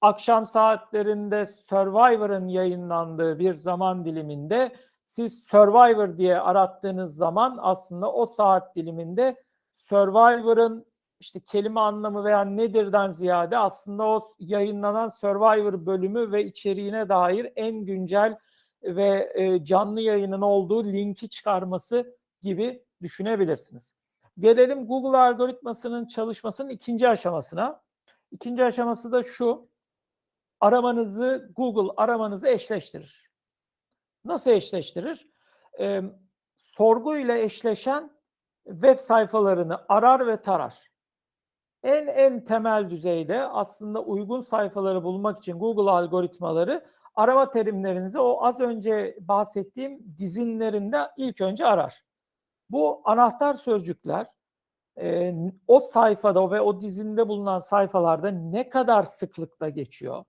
[0.00, 4.76] akşam saatlerinde Survivor'ın yayınlandığı bir zaman diliminde
[5.08, 9.36] siz Survivor diye arattığınız zaman aslında o saat diliminde
[9.72, 10.86] Survivor'ın
[11.20, 17.84] işte kelime anlamı veya nedirden ziyade aslında o yayınlanan Survivor bölümü ve içeriğine dair en
[17.84, 18.38] güncel
[18.82, 23.94] ve e, canlı yayının olduğu linki çıkarması gibi düşünebilirsiniz.
[24.38, 27.82] Gelelim Google algoritmasının çalışmasının ikinci aşamasına.
[28.30, 29.68] İkinci aşaması da şu.
[30.60, 33.27] Aramanızı Google aramanızı eşleştirir.
[34.28, 35.28] Nasıl eşleştirir?
[35.80, 36.02] Ee,
[36.56, 38.10] sorguyla eşleşen
[38.64, 40.88] web sayfalarını arar ve tarar.
[41.82, 48.60] En en temel düzeyde aslında uygun sayfaları bulmak için Google algoritmaları arama terimlerinizi o az
[48.60, 52.04] önce bahsettiğim dizinlerinde ilk önce arar.
[52.70, 54.26] Bu anahtar sözcükler
[55.00, 55.34] e,
[55.66, 60.24] o sayfada ve o dizinde bulunan sayfalarda ne kadar sıklıkla geçiyor?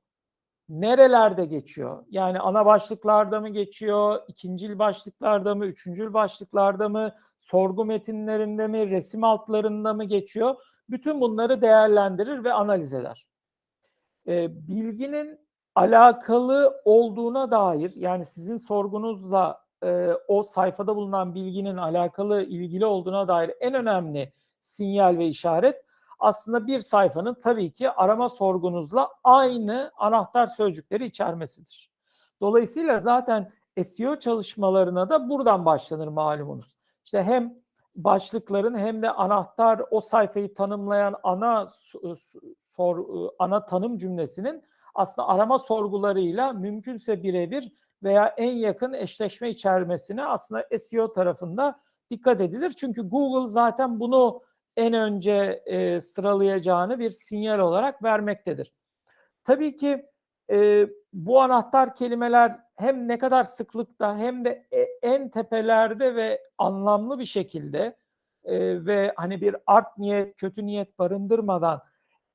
[0.70, 2.06] Nerelerde geçiyor?
[2.10, 4.20] Yani ana başlıklarda mı geçiyor?
[4.28, 5.66] ikincil başlıklarda mı?
[5.66, 7.16] Üçüncül başlıklarda mı?
[7.38, 8.90] Sorgu metinlerinde mi?
[8.90, 10.56] Resim altlarında mı geçiyor?
[10.90, 13.28] Bütün bunları değerlendirir ve analiz eder.
[14.28, 15.40] E, bilginin
[15.76, 23.52] alakalı olduğuna dair yani sizin sorgunuzla e, o sayfada bulunan bilginin alakalı ilgili olduğuna dair
[23.60, 25.86] en önemli sinyal ve işaret
[26.20, 31.92] aslında bir sayfanın tabii ki arama sorgunuzla aynı anahtar sözcükleri içermesidir.
[32.42, 33.52] Dolayısıyla zaten
[33.84, 36.78] SEO çalışmalarına da buradan başlanır malumunuz.
[37.06, 37.54] İşte hem
[37.96, 41.68] başlıkların hem de anahtar o sayfayı tanımlayan ana
[42.76, 43.06] sor,
[43.40, 44.64] ana tanım cümlesinin
[44.96, 47.72] aslında arama sorgularıyla mümkünse birebir
[48.04, 51.80] veya en yakın eşleşme içermesine aslında SEO tarafında
[52.12, 52.72] dikkat edilir.
[52.72, 54.42] Çünkü Google zaten bunu
[54.80, 58.74] en önce e, sıralayacağını bir sinyal olarak vermektedir.
[59.44, 60.06] Tabii ki
[60.52, 67.20] e, bu anahtar kelimeler hem ne kadar sıklıkta hem de e, en tepelerde ve anlamlı
[67.20, 67.98] bir şekilde
[68.44, 71.82] e, ve hani bir art niyet, kötü niyet barındırmadan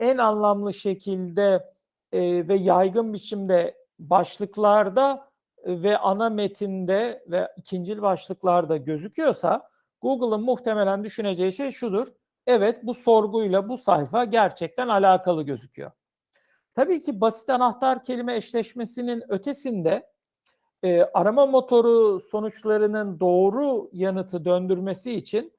[0.00, 1.72] en anlamlı şekilde
[2.12, 5.28] e, ve yaygın biçimde başlıklarda
[5.66, 9.68] ve ana metinde ve ikincil başlıklarda gözüküyorsa
[10.02, 12.08] Google'ın muhtemelen düşüneceği şey şudur.
[12.46, 15.90] Evet bu sorguyla bu sayfa gerçekten alakalı gözüküyor.
[16.74, 20.10] Tabii ki basit anahtar kelime eşleşmesinin ötesinde
[20.82, 25.52] e, arama motoru sonuçlarının doğru yanıtı döndürmesi için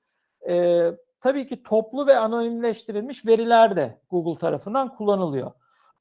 [0.50, 0.84] e,
[1.20, 5.52] tabii ki toplu ve anonimleştirilmiş veriler de Google tarafından kullanılıyor.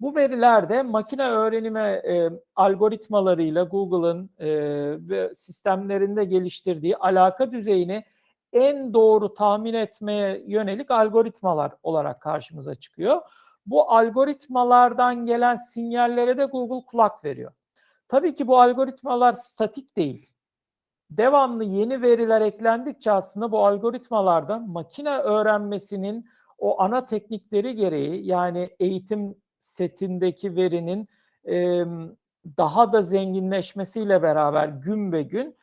[0.01, 8.05] Bu veriler de makine öğrenimi e, algoritmalarıyla Google'ın e, sistemlerinde geliştirdiği alaka düzeyini
[8.55, 13.21] en doğru tahmin etmeye yönelik algoritmalar olarak karşımıza çıkıyor.
[13.67, 17.53] Bu algoritmalardan gelen sinyallere de Google kulak veriyor.
[18.09, 20.31] Tabii ki bu algoritmalar statik değil.
[21.11, 26.27] Devamlı yeni veriler eklendikçe aslında bu algoritmalarda makine öğrenmesinin
[26.59, 31.09] o ana teknikleri gereği yani eğitim setindeki verinin
[32.57, 35.57] daha da zenginleşmesiyle beraber gün be gün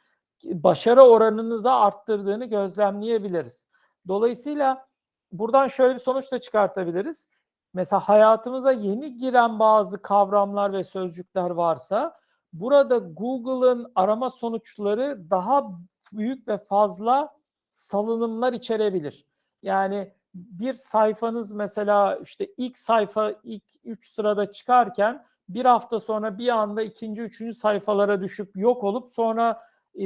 [0.46, 3.66] başarı oranını da arttırdığını gözlemleyebiliriz.
[4.08, 4.86] Dolayısıyla
[5.32, 7.28] buradan şöyle bir sonuç da çıkartabiliriz.
[7.74, 12.20] Mesela hayatımıza yeni giren bazı kavramlar ve sözcükler varsa
[12.54, 15.72] burada Google'ın arama sonuçları daha
[16.14, 17.34] büyük ve fazla
[17.70, 19.26] salınımlar içerebilir.
[19.62, 26.48] Yani bir sayfanız mesela işte ilk sayfa ilk üç sırada çıkarken bir hafta sonra bir
[26.48, 29.62] anda ikinci, üçüncü sayfalara düşüp yok olup sonra
[29.96, 30.06] e,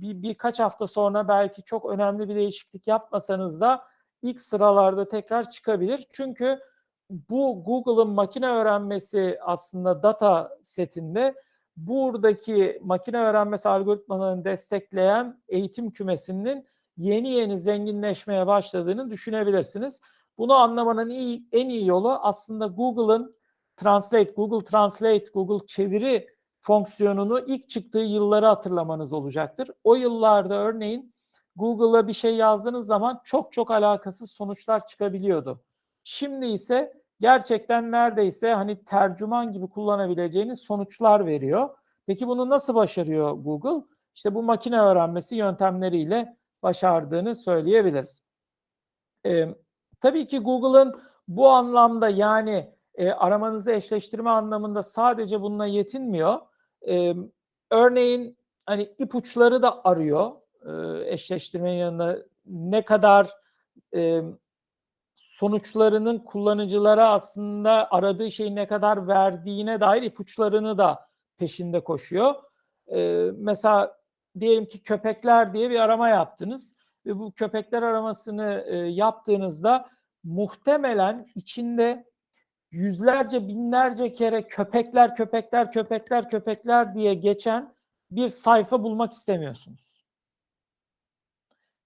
[0.00, 3.84] bir birkaç hafta sonra belki çok önemli bir değişiklik yapmasanız da
[4.22, 6.06] ilk sıralarda tekrar çıkabilir.
[6.12, 6.58] Çünkü
[7.10, 11.34] bu Google'ın makine öğrenmesi aslında data setinde
[11.76, 20.00] buradaki makine öğrenmesi algoritmalarını destekleyen eğitim kümesinin yeni yeni zenginleşmeye başladığını düşünebilirsiniz.
[20.38, 23.32] Bunu anlamanın iyi, en iyi yolu aslında Google'ın
[23.76, 26.28] Translate, Google Translate, Google çeviri
[26.66, 29.70] fonksiyonunu ilk çıktığı yılları hatırlamanız olacaktır.
[29.84, 31.14] O yıllarda örneğin
[31.56, 35.64] Google'a bir şey yazdığınız zaman çok çok alakasız sonuçlar çıkabiliyordu.
[36.04, 41.70] Şimdi ise gerçekten neredeyse hani tercüman gibi kullanabileceğiniz sonuçlar veriyor.
[42.06, 43.86] Peki bunu nasıl başarıyor Google?
[44.14, 48.22] İşte bu makine öğrenmesi yöntemleriyle başardığını söyleyebiliriz.
[49.26, 49.48] Ee,
[50.00, 50.94] tabii ki Google'ın
[51.28, 56.40] bu anlamda yani e, aramanızı eşleştirme anlamında sadece bununla yetinmiyor.
[56.88, 57.14] E,
[57.70, 60.32] örneğin hani ipuçları da arıyor
[60.66, 60.72] e,
[61.12, 63.30] eşleştirme yanında ne kadar
[63.94, 64.22] e,
[65.16, 72.34] sonuçlarının kullanıcılara aslında aradığı şeyi ne kadar verdiğine dair ipuçlarını da peşinde koşuyor.
[72.88, 73.98] E, mesela
[74.40, 76.74] diyelim ki köpekler diye bir arama yaptınız
[77.06, 79.88] ve bu köpekler aramasını e, yaptığınızda
[80.24, 82.04] muhtemelen içinde
[82.76, 87.74] yüzlerce binlerce kere köpekler köpekler köpekler köpekler diye geçen
[88.10, 89.80] bir sayfa bulmak istemiyorsunuz.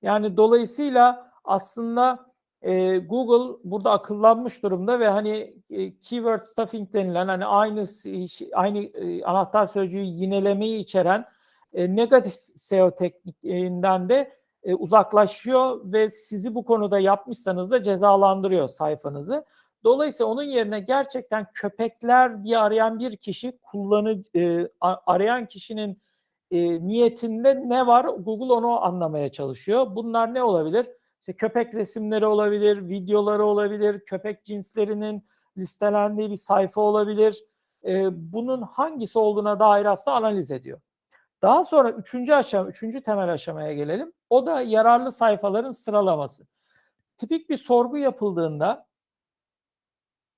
[0.03, 2.31] Yani dolayısıyla aslında
[2.63, 7.87] e, Google burada akıllanmış durumda ve hani e, keyword stuffing denilen hani aynı
[8.53, 11.27] aynı e, anahtar sözcüğü yinelemeyi içeren
[11.73, 19.45] e, negatif SEO tekniğinden de e, uzaklaşıyor ve sizi bu konuda yapmışsanız da cezalandırıyor sayfanızı.
[19.85, 24.69] Dolayısıyla onun yerine gerçekten köpekler diye arayan bir kişi kullanı e,
[25.07, 26.03] arayan kişinin
[26.51, 28.05] e, niyetinde ne var?
[28.05, 29.87] Google onu anlamaya çalışıyor.
[29.97, 30.87] Bunlar ne olabilir?
[31.21, 35.25] İşte köpek resimleri olabilir, videoları olabilir, köpek cinslerinin
[35.59, 37.45] listelendiği bir sayfa olabilir.
[37.85, 40.81] E, bunun hangisi olduğuna dair aslında analiz ediyor.
[41.43, 44.13] Daha sonra üçüncü aşama, üçüncü temel aşamaya gelelim.
[44.31, 46.47] O da yararlı sayfaların sıralaması.
[47.19, 48.87] Tipik bir sorgu yapıldığında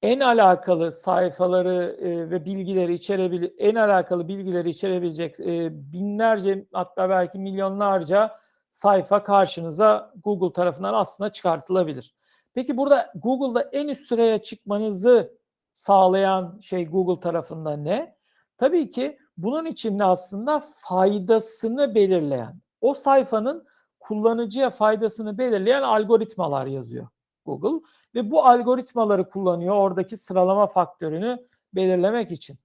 [0.02, 7.38] en alakalı sayfaları e, ve bilgileri içerebilir, en alakalı bilgileri içerebilecek e, binlerce hatta belki
[7.38, 8.38] milyonlarca
[8.70, 12.14] sayfa karşınıza Google tarafından aslında çıkartılabilir.
[12.54, 15.38] Peki burada Google'da en üst sıraya çıkmanızı
[15.74, 18.16] sağlayan şey Google tarafından ne?
[18.58, 23.66] Tabii ki bunun içinde aslında faydasını belirleyen, o sayfanın
[24.00, 27.08] kullanıcıya faydasını belirleyen algoritmalar yazıyor
[27.44, 31.38] Google ve bu algoritmaları kullanıyor oradaki sıralama faktörünü
[31.74, 32.58] belirlemek için.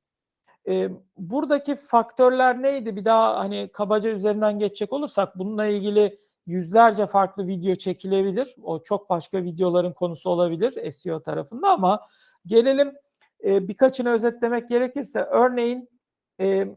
[0.67, 2.95] E, buradaki faktörler neydi?
[2.95, 8.55] Bir daha hani kabaca üzerinden geçecek olursak bununla ilgili yüzlerce farklı video çekilebilir.
[8.63, 12.07] O çok başka videoların konusu olabilir SEO tarafında ama
[12.45, 12.93] gelelim
[13.43, 15.89] e, birkaçını özetlemek gerekirse örneğin
[16.39, 16.67] e,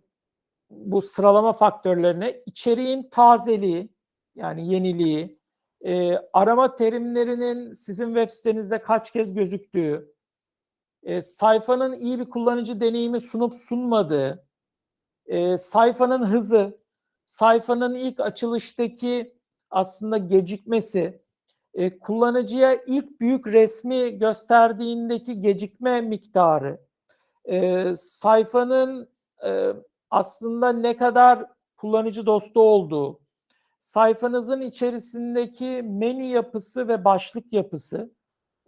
[0.70, 3.88] bu sıralama faktörlerine içeriğin tazeliği
[4.34, 5.39] yani yeniliği,
[5.86, 10.14] e, arama terimlerinin sizin web sitenizde kaç kez gözüktüğü,
[11.02, 14.46] e, sayfanın iyi bir kullanıcı deneyimi sunup sunmadığı,
[15.26, 16.80] e, sayfanın hızı,
[17.26, 19.36] sayfanın ilk açılıştaki
[19.70, 21.22] aslında gecikmesi,
[21.74, 26.80] e, kullanıcıya ilk büyük resmi gösterdiğindeki gecikme miktarı,
[27.44, 29.08] e, sayfanın
[29.46, 29.72] e,
[30.10, 33.20] aslında ne kadar kullanıcı dostu olduğu,
[33.80, 38.10] sayfanızın içerisindeki menü yapısı ve başlık yapısı,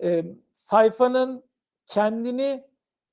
[0.03, 1.45] e, sayfanın
[1.87, 2.65] kendini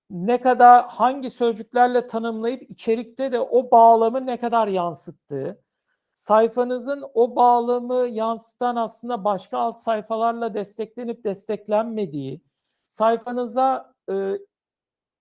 [0.09, 5.61] ne kadar hangi sözcüklerle tanımlayıp içerikte de o bağlamı ne kadar yansıttığı,
[6.11, 12.41] sayfanızın o bağlamı yansıtan aslında başka alt sayfalarla desteklenip desteklenmediği,
[12.87, 14.33] sayfanıza e,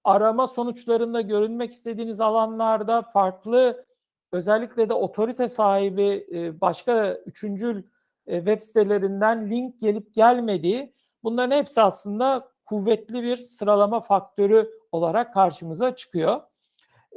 [0.05, 3.87] arama sonuçlarında görünmek istediğiniz alanlarda farklı
[4.33, 7.83] özellikle de otorite sahibi e, başka üçüncül
[8.27, 15.97] e, web sitelerinden link gelip gelmediği bunların hepsi aslında kuvvetli bir sıralama faktörü olarak karşımıza
[15.97, 16.41] çıkıyor.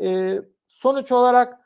[0.02, 1.60] E, sonuç olarak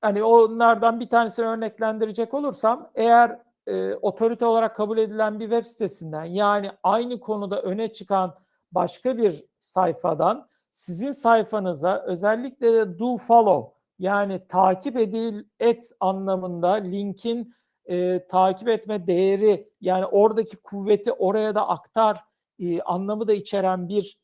[0.00, 6.24] hani onlardan bir tanesini örneklendirecek olursam eğer e, otorite olarak kabul edilen bir web sitesinden
[6.24, 8.34] yani aynı konuda öne çıkan
[8.72, 17.54] başka bir sayfadan sizin sayfanıza özellikle de do follow yani takip edil et anlamında linkin
[17.86, 22.24] e, takip etme değeri yani oradaki kuvveti oraya da aktar
[22.58, 24.18] e, anlamı da içeren bir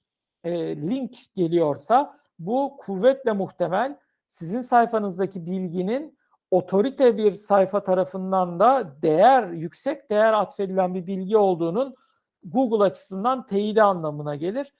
[0.44, 3.98] e, link geliyorsa bu kuvvetle muhtemel
[4.28, 6.18] sizin sayfanızdaki bilginin
[6.50, 11.94] otorite bir sayfa tarafından da değer, yüksek değer atfedilen bir bilgi olduğunun
[12.44, 14.74] Google açısından teyidi anlamına gelir.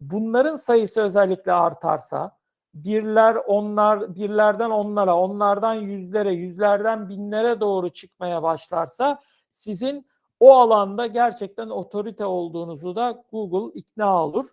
[0.00, 2.37] Bunların sayısı özellikle artarsa,
[2.74, 10.06] birler onlar, birlerden onlara, onlardan yüzlere, yüzlerden binlere doğru çıkmaya başlarsa sizin
[10.40, 14.46] o alanda gerçekten otorite olduğunuzu da Google ikna olur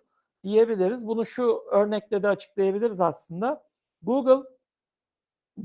[0.44, 1.06] diyebiliriz.
[1.06, 3.62] Bunu şu örnekle de açıklayabiliriz aslında.
[4.02, 4.48] Google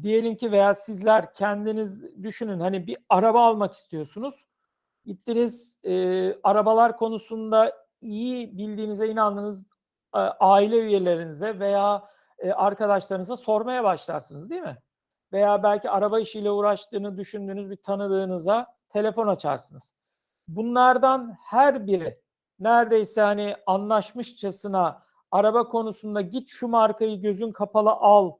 [0.01, 4.45] diyelim ki veya sizler kendiniz düşünün hani bir araba almak istiyorsunuz.
[5.05, 5.93] Gittiniz e,
[6.43, 9.67] arabalar konusunda iyi bildiğinize inandığınız
[10.15, 12.03] e, aile üyelerinize veya
[12.41, 14.77] e, arkadaşlarınıza sormaya başlarsınız değil mi?
[15.33, 19.93] Veya belki araba işiyle uğraştığını düşündüğünüz bir tanıdığınıza telefon açarsınız.
[20.47, 22.21] Bunlardan her biri
[22.59, 28.31] neredeyse hani anlaşmışçasına araba konusunda git şu markayı gözün kapalı al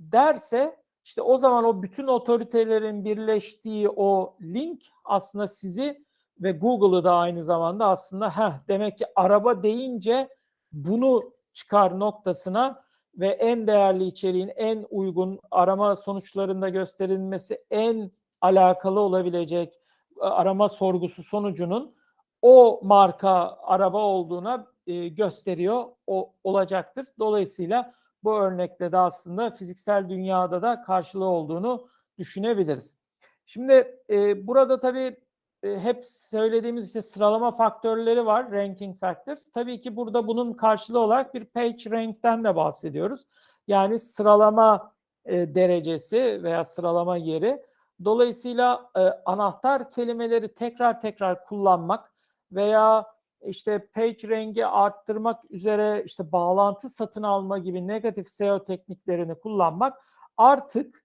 [0.00, 6.04] derse işte o zaman o bütün otoritelerin birleştiği o link aslında sizi
[6.40, 10.28] ve Google'ı da aynı zamanda aslında heh, demek ki araba deyince
[10.72, 12.84] bunu çıkar noktasına
[13.14, 18.10] ve en değerli içeriğin en uygun arama sonuçlarında gösterilmesi en
[18.40, 19.74] alakalı olabilecek
[20.20, 21.94] arama sorgusu sonucunun
[22.42, 27.06] o marka araba olduğuna e, gösteriyor o olacaktır.
[27.18, 27.94] Dolayısıyla
[28.24, 31.88] bu örnekte de aslında fiziksel dünyada da karşılığı olduğunu
[32.18, 32.98] düşünebiliriz.
[33.46, 35.16] Şimdi e, burada tabii e,
[35.62, 39.44] hep söylediğimiz işte sıralama faktörleri var, ranking factors.
[39.54, 43.26] Tabii ki burada bunun karşılığı olarak bir page rank'ten de bahsediyoruz.
[43.66, 44.92] Yani sıralama
[45.24, 47.62] e, derecesi veya sıralama yeri.
[48.04, 52.12] Dolayısıyla e, anahtar kelimeleri tekrar tekrar kullanmak
[52.52, 53.06] veya
[53.42, 59.98] işte page rengi arttırmak üzere işte bağlantı satın alma gibi negatif SEO tekniklerini kullanmak
[60.36, 61.01] artık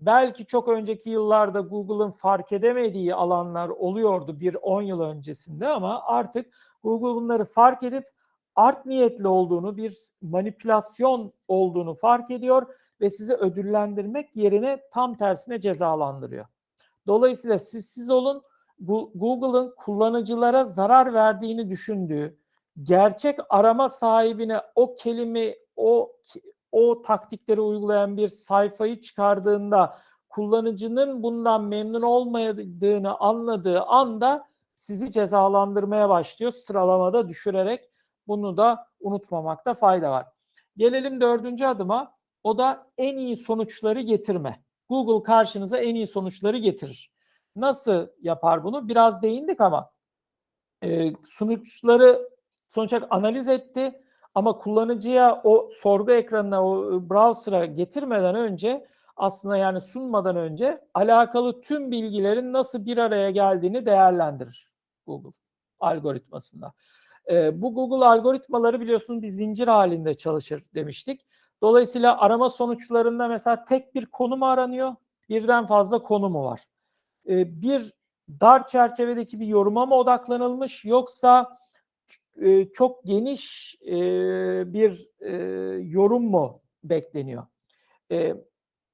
[0.00, 6.54] belki çok önceki yıllarda Google'ın fark edemediği alanlar oluyordu bir 10 yıl öncesinde ama artık
[6.82, 8.04] Google bunları fark edip
[8.56, 12.66] art niyetli olduğunu, bir manipülasyon olduğunu fark ediyor
[13.00, 16.46] ve sizi ödüllendirmek yerine tam tersine cezalandırıyor.
[17.06, 18.42] Dolayısıyla siz siz olun,
[19.14, 22.38] Google'ın kullanıcılara zarar verdiğini düşündüğü,
[22.82, 26.12] gerçek arama sahibine o kelime, o
[26.72, 29.96] o taktikleri uygulayan bir sayfayı çıkardığında
[30.28, 37.90] kullanıcının bundan memnun olmadığını anladığı anda sizi cezalandırmaya başlıyor sıralamada düşürerek
[38.26, 40.26] bunu da unutmamakta fayda var.
[40.76, 42.14] Gelelim dördüncü adıma
[42.44, 44.62] o da en iyi sonuçları getirme.
[44.88, 47.12] Google karşınıza en iyi sonuçları getirir.
[47.56, 48.88] Nasıl yapar bunu?
[48.88, 49.90] Biraz değindik ama
[50.84, 52.30] e, sonuçları
[52.68, 54.02] sonuç analiz etti
[54.34, 61.90] ama kullanıcıya o sorgu ekranına, o browser'a getirmeden önce aslında yani sunmadan önce alakalı tüm
[61.90, 64.70] bilgilerin nasıl bir araya geldiğini değerlendirir
[65.06, 65.38] Google
[65.80, 66.72] algoritmasında.
[67.30, 71.26] E, bu Google algoritmaları biliyorsunuz bir zincir halinde çalışır demiştik.
[71.62, 74.94] Dolayısıyla arama sonuçlarında mesela tek bir konu mu aranıyor,
[75.28, 76.64] birden fazla konu mu var?
[77.28, 77.92] E, bir
[78.40, 81.59] dar çerçevedeki bir yoruma mı odaklanılmış yoksa e,
[82.74, 83.76] çok geniş
[84.66, 85.08] bir
[85.92, 87.46] yorum mu bekleniyor?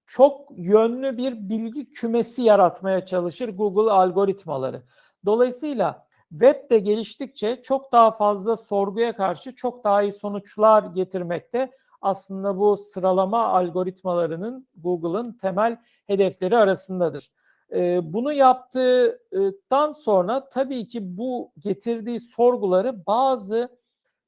[0.06, 4.82] Çok yönlü bir bilgi kümesi yaratmaya çalışır Google algoritmaları.
[5.24, 12.58] Dolayısıyla web de geliştikçe çok daha fazla sorguya karşı çok daha iyi sonuçlar getirmekte aslında
[12.58, 17.30] bu sıralama algoritmalarının Google'ın temel hedefleri arasındadır.
[17.72, 23.78] E, bunu yaptıktan sonra tabii ki bu getirdiği sorguları bazı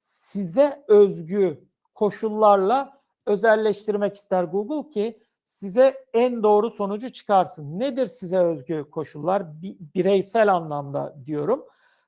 [0.00, 1.64] size özgü
[1.94, 7.78] koşullarla özelleştirmek ister Google ki size en doğru sonucu çıkarsın.
[7.80, 9.62] Nedir size özgü koşullar?
[9.62, 11.64] Bi bireysel anlamda diyorum.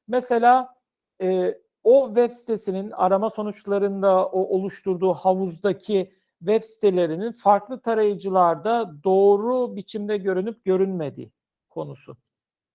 [0.09, 0.75] Mesela
[1.23, 10.17] e, o web sitesinin arama sonuçlarında o oluşturduğu havuzdaki web sitelerinin farklı tarayıcılarda doğru biçimde
[10.17, 11.33] görünüp görünmediği
[11.71, 12.17] konusu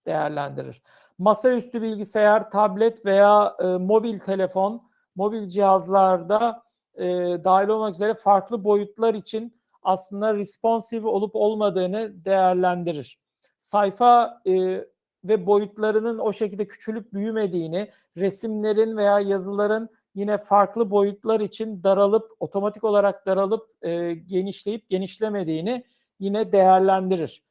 [0.06, 0.82] değerlendirir.
[1.18, 6.64] masaüstü bilgisayar, tablet veya e, mobil telefon, mobil cihazlarda
[6.96, 7.06] e,
[7.44, 13.20] dahil olmak üzere farklı boyutlar için aslında responsive olup olmadığını değerlendirir.
[13.60, 14.86] Sayfa e,
[15.24, 22.84] ve boyutlarının o şekilde küçülüp büyümediğini, resimlerin veya yazıların yine farklı boyutlar için daralıp otomatik
[22.84, 25.84] olarak daralıp e, genişleyip genişlemediğini
[26.20, 27.44] yine değerlendirir.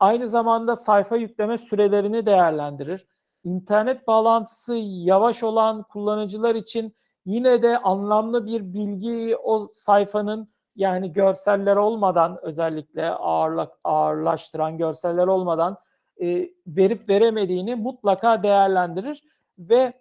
[0.00, 3.06] Aynı zamanda sayfa yükleme sürelerini değerlendirir.
[3.44, 6.94] İnternet bağlantısı yavaş olan kullanıcılar için
[7.26, 15.76] yine de anlamlı bir bilgi o sayfanın yani görseller olmadan özellikle ağırlık, ağırlaştıran görseller olmadan
[16.22, 19.24] e, verip veremediğini mutlaka değerlendirir
[19.58, 19.92] ve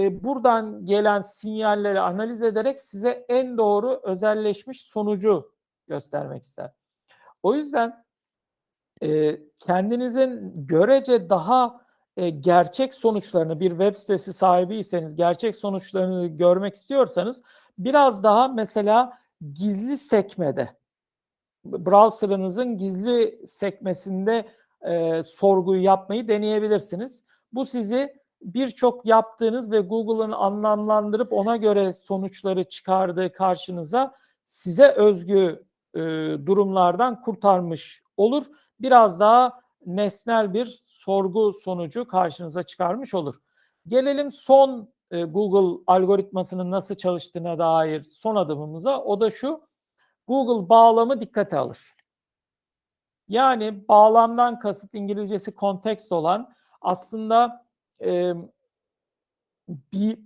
[0.00, 5.42] e, buradan gelen sinyalleri analiz ederek size en doğru özelleşmiş sonucu
[5.88, 6.70] göstermek ister.
[7.42, 8.04] O yüzden
[9.02, 11.80] e, kendinizin görece daha
[12.16, 17.42] e, gerçek sonuçlarını bir web sitesi sahibiyseniz gerçek sonuçlarını görmek istiyorsanız
[17.78, 19.18] biraz daha mesela
[19.52, 20.80] gizli sekmede
[21.64, 24.48] browser'ınızın gizli sekmesinde
[24.82, 27.24] e, sorguyu yapmayı deneyebilirsiniz.
[27.52, 34.14] Bu sizi birçok yaptığınız ve Google'ın anlamlandırıp ona göre sonuçları çıkardığı karşınıza
[34.44, 35.64] size özgü
[35.94, 36.00] e,
[36.46, 38.44] durumlardan kurtarmış olur.
[38.80, 43.34] Biraz daha nesnel bir sorgu sonucu karşınıza çıkarmış olur.
[43.86, 49.00] Gelelim son e, Google algoritmasının nasıl çalıştığına dair son adımımıza.
[49.00, 49.70] O da şu.
[50.26, 51.94] Google bağlamı dikkate alır.
[53.28, 57.66] Yani bağlamdan kasıt İngilizcesi kontekst olan aslında
[58.02, 58.32] e,
[59.68, 60.18] bir,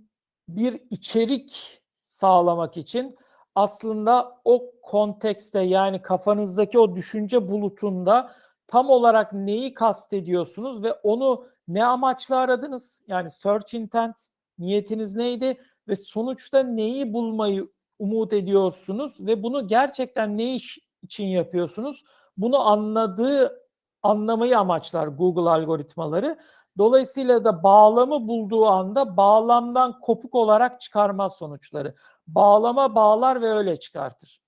[0.47, 3.15] bir içerik sağlamak için
[3.55, 8.31] aslında o kontekste yani kafanızdaki o düşünce bulutunda
[8.67, 13.01] tam olarak neyi kastediyorsunuz ve onu ne amaçla aradınız?
[13.07, 14.15] Yani search intent
[14.59, 15.57] niyetiniz neydi
[15.87, 17.67] ve sonuçta neyi bulmayı
[17.99, 22.03] umut ediyorsunuz ve bunu gerçekten ne iş için yapıyorsunuz?
[22.37, 23.65] Bunu anladığı
[24.03, 26.37] anlamayı amaçlar Google algoritmaları.
[26.77, 31.95] Dolayısıyla da bağlamı bulduğu anda bağlamdan kopuk olarak çıkarmaz sonuçları.
[32.27, 34.41] Bağlama bağlar ve öyle çıkartır.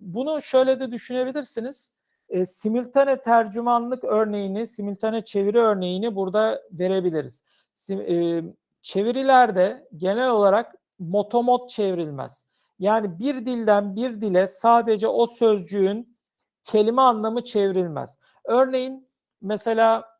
[0.00, 1.92] Bunu şöyle de düşünebilirsiniz.
[2.28, 7.42] E, simultane tercümanlık örneğini, simultane çeviri örneğini burada verebiliriz.
[7.74, 8.44] Sim, e,
[8.82, 12.44] çevirilerde genel olarak motomot çevrilmez.
[12.78, 16.16] Yani bir dilden bir dile sadece o sözcüğün
[16.64, 18.18] kelime anlamı çevrilmez.
[18.44, 19.08] Örneğin
[19.42, 20.11] mesela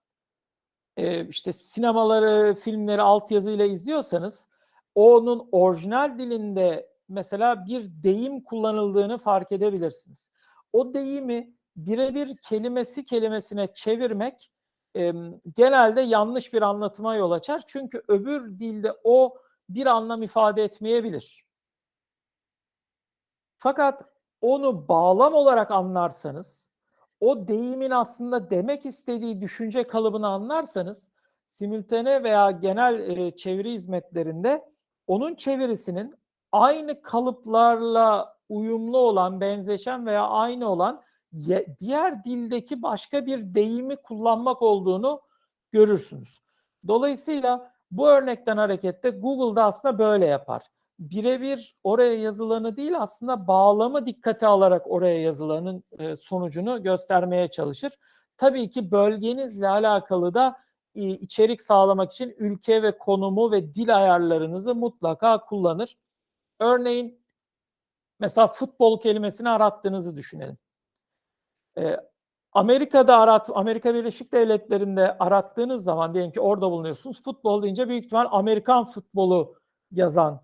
[0.96, 4.46] e, işte sinemaları, filmleri altyazıyla izliyorsanız
[4.94, 10.30] onun orijinal dilinde mesela bir deyim kullanıldığını fark edebilirsiniz.
[10.72, 14.50] O deyimi birebir kelimesi kelimesine çevirmek
[14.96, 15.12] e,
[15.56, 17.62] genelde yanlış bir anlatıma yol açar.
[17.66, 19.38] Çünkü öbür dilde o
[19.68, 21.46] bir anlam ifade etmeyebilir.
[23.58, 24.04] Fakat
[24.40, 26.71] onu bağlam olarak anlarsanız,
[27.22, 31.08] o deyimin aslında demek istediği düşünce kalıbını anlarsanız,
[31.46, 34.64] simültene veya genel e, çeviri hizmetlerinde
[35.06, 36.14] onun çevirisinin
[36.52, 41.02] aynı kalıplarla uyumlu olan, benzeşen veya aynı olan
[41.80, 45.20] diğer dildeki başka bir deyimi kullanmak olduğunu
[45.72, 46.42] görürsünüz.
[46.88, 50.62] Dolayısıyla bu örnekten hareketle Google'da aslında böyle yapar.
[50.98, 57.92] Birebir oraya yazılanı değil aslında bağlamı dikkate alarak oraya yazılanın e, sonucunu göstermeye çalışır.
[58.36, 60.56] Tabii ki bölgenizle alakalı da
[60.94, 65.98] e, içerik sağlamak için ülke ve konumu ve dil ayarlarınızı mutlaka kullanır.
[66.60, 67.24] Örneğin
[68.20, 70.58] mesela futbol kelimesini arattığınızı düşünelim.
[71.78, 71.96] E,
[72.52, 77.22] Amerika'da arat, Amerika Birleşik Devletleri'nde arattığınız zaman diyelim ki orada bulunuyorsunuz.
[77.22, 79.54] Futbol deyince büyük ihtimal Amerikan futbolu
[79.90, 80.40] yazan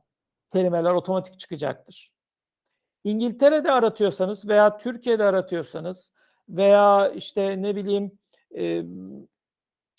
[0.53, 2.12] kelimeler otomatik çıkacaktır.
[3.05, 6.12] İngiltere'de aratıyorsanız veya Türkiye'de aratıyorsanız
[6.49, 8.18] veya işte ne bileyim
[8.57, 8.82] e,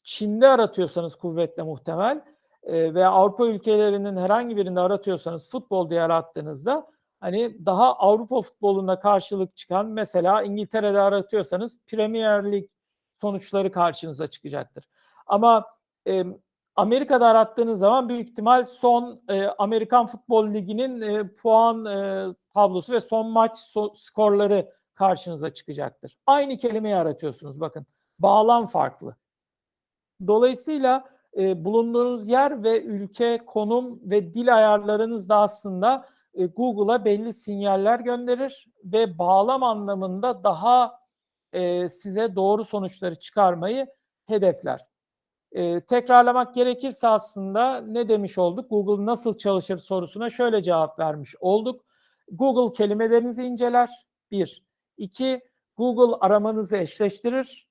[0.04, 2.22] Çin'de aratıyorsanız kuvvetle muhtemel
[2.64, 6.88] e, veya Avrupa ülkelerinin herhangi birinde aratıyorsanız futbol diye arattığınızda
[7.20, 12.70] hani daha Avrupa futbolunda karşılık çıkan mesela İngiltere'de aratıyorsanız Premier Lig
[13.22, 14.84] sonuçları karşınıza çıkacaktır.
[15.28, 15.66] Ama
[16.08, 16.24] e,
[16.80, 23.02] Amerika'da arattığınız zaman büyük ihtimal son e, Amerikan Futbol Ligi'nin e, puan e, tablosu ve
[23.02, 26.18] son maç so, skorları karşınıza çıkacaktır.
[26.26, 27.86] Aynı kelimeyi aratıyorsunuz bakın.
[28.20, 29.16] Bağlam farklı.
[30.28, 31.06] Dolayısıyla
[31.38, 38.00] e, bulunduğunuz yer ve ülke, konum ve dil ayarlarınız da aslında e, Google'a belli sinyaller
[38.00, 41.00] gönderir ve bağlam anlamında daha
[41.54, 43.88] e, size doğru sonuçları çıkarmayı
[44.26, 44.89] hedefler.
[45.52, 48.70] E, tekrarlamak gerekirse aslında ne demiş olduk?
[48.70, 51.86] Google nasıl çalışır sorusuna şöyle cevap vermiş olduk.
[52.32, 53.90] Google kelimelerinizi inceler.
[54.32, 54.64] Bir.
[54.98, 55.42] İki,
[55.78, 57.68] Google aramanızı eşleştirir.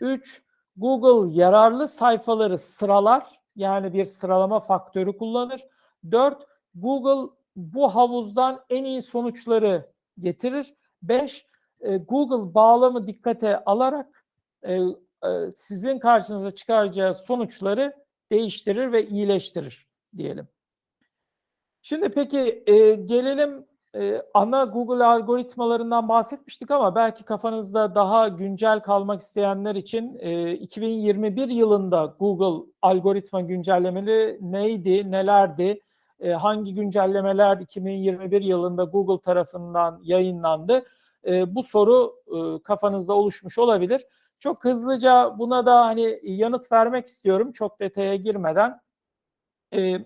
[0.00, 0.42] Üç,
[0.76, 3.40] Google yararlı sayfaları sıralar.
[3.56, 5.66] Yani bir sıralama faktörü kullanır.
[6.10, 10.74] Dört, Google bu havuzdan en iyi sonuçları getirir.
[11.02, 11.46] Beş,
[11.80, 14.24] e, Google bağlamı dikkate alarak
[14.66, 14.78] e,
[15.56, 17.96] sizin karşınıza çıkaracağı sonuçları
[18.32, 20.48] değiştirir ve iyileştirir diyelim.
[21.82, 29.20] Şimdi peki e, gelelim e, ana Google algoritmalarından bahsetmiştik ama belki kafanızda daha güncel kalmak
[29.20, 35.80] isteyenler için e, 2021 yılında Google algoritma güncellemeleri neydi, nelerdi,
[36.20, 40.84] e, hangi güncellemeler 2021 yılında Google tarafından yayınlandı?
[41.26, 44.02] E, bu soru e, kafanızda oluşmuş olabilir.
[44.40, 48.80] Çok hızlıca buna da hani yanıt vermek istiyorum çok detaya girmeden.
[49.74, 49.98] E,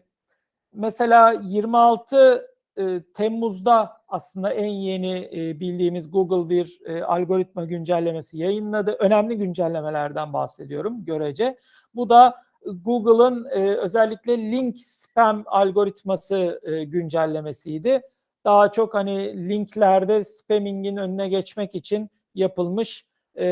[0.75, 2.47] mesela 26
[2.79, 8.97] e, Temmuz'da aslında en yeni e, bildiğimiz Google bir e, algoritma güncellemesi yayınladı.
[9.01, 11.59] Önemli güncellemelerden bahsediyorum görece.
[11.95, 12.35] Bu da
[12.67, 18.03] Google'ın e, özellikle link spam algoritması e, güncellemesiydi.
[18.45, 23.07] Daha çok hani linklerde spammingin önüne geçmek için yapılmış
[23.37, 23.47] e,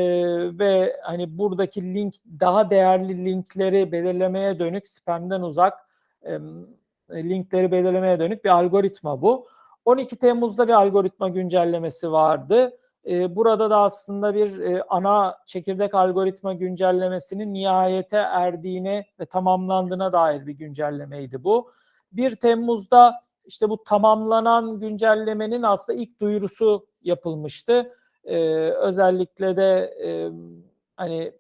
[0.59, 5.75] ve hani buradaki link daha değerli linkleri belirlemeye dönük spamden uzak
[6.23, 6.39] e,
[7.11, 9.47] linkleri belirlemeye dönük bir algoritma bu.
[9.85, 12.79] 12 Temmuz'da bir algoritma güncellemesi vardı.
[13.07, 20.47] E, burada da aslında bir e, ana çekirdek algoritma güncellemesinin nihayete erdiğine ve tamamlandığına dair
[20.47, 21.71] bir güncellemeydi bu.
[22.13, 23.15] 1 Temmuz'da
[23.45, 27.93] işte bu tamamlanan güncellemenin aslında ilk duyurusu yapılmıştı.
[28.25, 28.37] E,
[28.71, 30.31] özellikle de e,
[30.97, 31.33] hani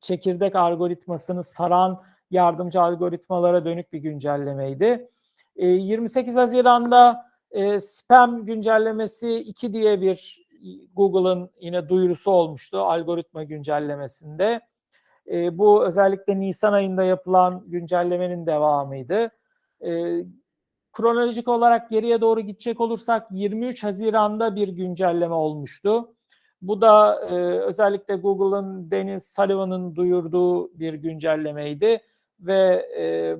[0.00, 5.08] çekirdek algoritmasını saran yardımcı algoritmalara dönük bir güncellemeydi.
[5.56, 10.46] E, 28 Haziran'da e, spam güncellemesi 2 diye bir
[10.94, 14.60] Google'ın yine duyurusu olmuştu algoritma güncellemesinde.
[15.30, 19.30] E, bu özellikle Nisan ayında yapılan güncellemenin devamıydı.
[19.80, 20.20] E,
[20.96, 26.14] kronolojik olarak geriye doğru gidecek olursak 23 Haziran'da bir güncelleme olmuştu.
[26.62, 32.00] Bu da e, özellikle Google'ın Dennis Sullivan'ın duyurduğu bir güncellemeydi
[32.40, 33.36] ve e,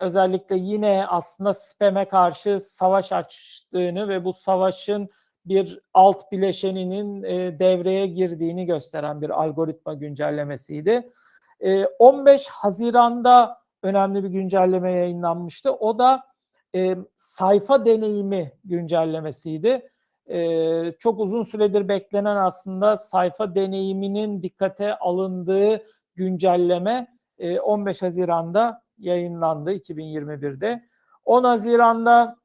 [0.00, 5.08] özellikle yine aslında spam'e karşı savaş açtığını ve bu savaşın
[5.44, 11.12] bir alt bileşeninin e, devreye girdiğini gösteren bir algoritma güncellemesiydi.
[11.60, 15.72] E, 15 Haziran'da önemli bir güncelleme yayınlanmıştı.
[15.72, 16.35] O da
[16.76, 19.90] e, sayfa deneyimi güncellemesiydi.
[20.30, 25.82] E, çok uzun süredir beklenen aslında sayfa deneyiminin dikkate alındığı
[26.14, 27.18] güncelleme
[27.62, 30.88] 15 e, Haziran'da yayınlandı 2021'de.
[31.24, 32.36] 10 Haziran'da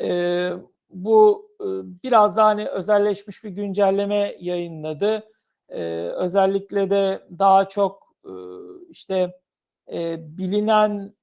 [0.00, 0.50] e,
[0.90, 1.66] bu e,
[2.04, 5.24] biraz daha hani özelleşmiş bir güncelleme yayınladı.
[5.68, 8.32] E, özellikle de daha çok e,
[8.88, 9.32] işte
[9.92, 11.14] e, bilinen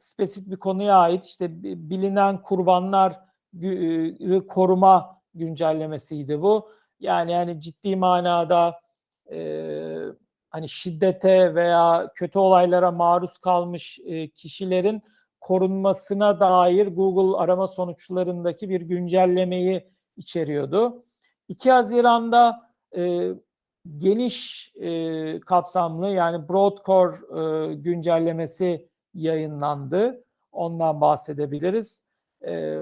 [0.00, 3.20] spesifik bir konuya ait işte bilinen kurbanlar
[3.62, 6.70] e, koruma güncellemesiydi bu.
[7.00, 8.80] Yani yani ciddi manada
[9.32, 9.38] e,
[10.50, 15.02] hani şiddete veya kötü olaylara maruz kalmış e, kişilerin
[15.40, 21.04] korunmasına dair Google arama sonuçlarındaki bir güncellemeyi içeriyordu.
[21.48, 23.30] 2 Haziran'da e,
[23.96, 30.24] geniş e, kapsamlı yani Broadcore e, güncellemesi yayınlandı.
[30.52, 32.02] Ondan bahsedebiliriz.
[32.46, 32.80] E,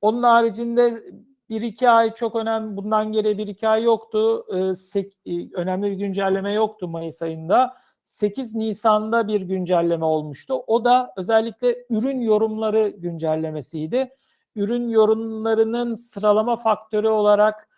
[0.00, 1.02] onun haricinde
[1.50, 4.46] bir iki ay çok önemli, bundan geri bir iki ay yoktu.
[4.56, 7.74] Ee, sek, e, önemli bir güncelleme yoktu Mayıs ayında.
[8.02, 10.54] 8 Nisan'da bir güncelleme olmuştu.
[10.66, 14.10] O da özellikle ürün yorumları güncellemesiydi.
[14.56, 17.68] Ürün yorumlarının sıralama faktörü olarak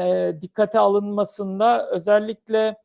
[0.00, 2.76] e, dikkate alınmasında özellikle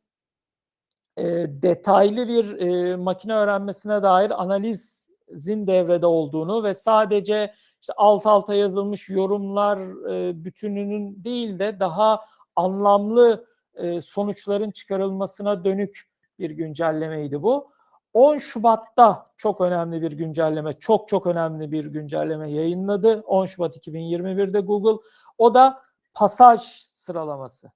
[1.16, 8.54] e, detaylı bir e, makine öğrenmesine dair analizin devrede olduğunu ve sadece işte alt alta
[8.54, 9.78] yazılmış yorumlar
[10.10, 12.20] e, bütününün değil de daha
[12.56, 16.08] anlamlı e, sonuçların çıkarılmasına dönük
[16.38, 17.74] bir güncellemeydi bu.
[18.14, 23.20] 10 Şubat'ta çok önemli bir güncelleme, çok çok önemli bir güncelleme yayınladı.
[23.26, 25.02] 10 Şubat 2021'de Google.
[25.38, 25.82] O da
[26.14, 26.60] pasaj
[26.92, 27.70] sıralaması.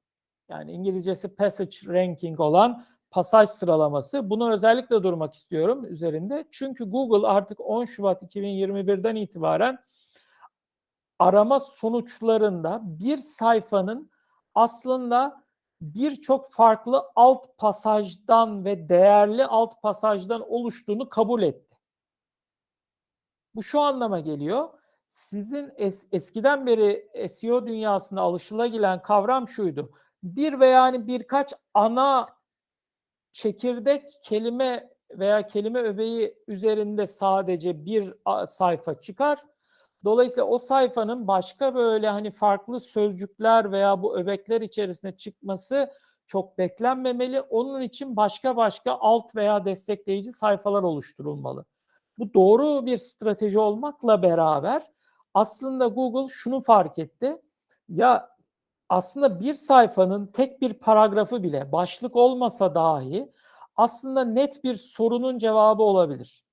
[0.49, 4.31] Yani İngilizcesi passage ranking olan pasaj sıralaması.
[4.31, 6.49] Bunu özellikle durmak istiyorum üzerinde.
[6.51, 9.79] Çünkü Google artık 10 Şubat 2021'den itibaren
[11.19, 14.11] arama sonuçlarında bir sayfanın
[14.55, 15.43] aslında
[15.81, 21.77] birçok farklı alt pasajdan ve değerli alt pasajdan oluştuğunu kabul etti.
[23.55, 24.69] Bu şu anlama geliyor.
[25.09, 29.91] Sizin es, eskiden beri SEO dünyasında alışılagilen kavram şuydu.
[30.23, 32.38] Bir veya yani birkaç ana
[33.33, 38.15] çekirdek kelime veya kelime öbeği üzerinde sadece bir
[38.49, 39.39] sayfa çıkar.
[40.05, 45.93] Dolayısıyla o sayfanın başka böyle hani farklı sözcükler veya bu öbekler içerisine çıkması
[46.27, 47.41] çok beklenmemeli.
[47.41, 51.65] Onun için başka başka alt veya destekleyici sayfalar oluşturulmalı.
[52.19, 54.93] Bu doğru bir strateji olmakla beraber
[55.35, 57.37] aslında Google şunu fark etti.
[57.89, 58.38] Ya
[58.89, 63.33] aslında bir sayfanın tek bir paragrafı bile başlık olmasa dahi
[63.77, 66.45] aslında net bir sorunun cevabı olabilir.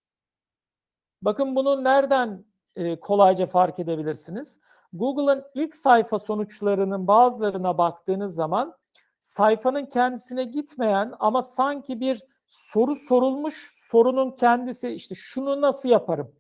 [1.22, 4.60] Bakın bunu nereden e, kolayca fark edebilirsiniz?
[4.94, 8.78] Google'ın ilk sayfa sonuçlarının bazılarına baktığınız zaman
[9.20, 16.36] sayfanın kendisine gitmeyen ama sanki bir soru sorulmuş sorunun kendisi işte şunu nasıl yaparım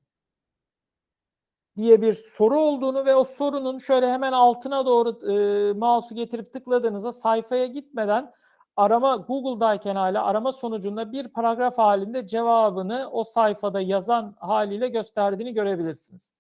[1.78, 7.14] diye bir soru olduğunu ve o sorunun şöyle hemen altına doğru e, mouse'u getirip tıkladığınızda
[7.14, 8.34] sayfaya gitmeden
[8.76, 16.36] arama Google'dayken hala arama sonucunda bir paragraf halinde cevabını o sayfada yazan haliyle gösterdiğini görebilirsiniz.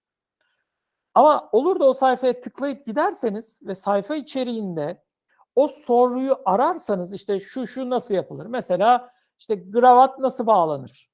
[1.13, 5.03] Ama olur da o sayfaya tıklayıp giderseniz ve sayfa içeriğinde
[5.55, 8.45] o soruyu ararsanız işte şu şu nasıl yapılır?
[8.45, 11.09] Mesela işte kravat nasıl bağlanır?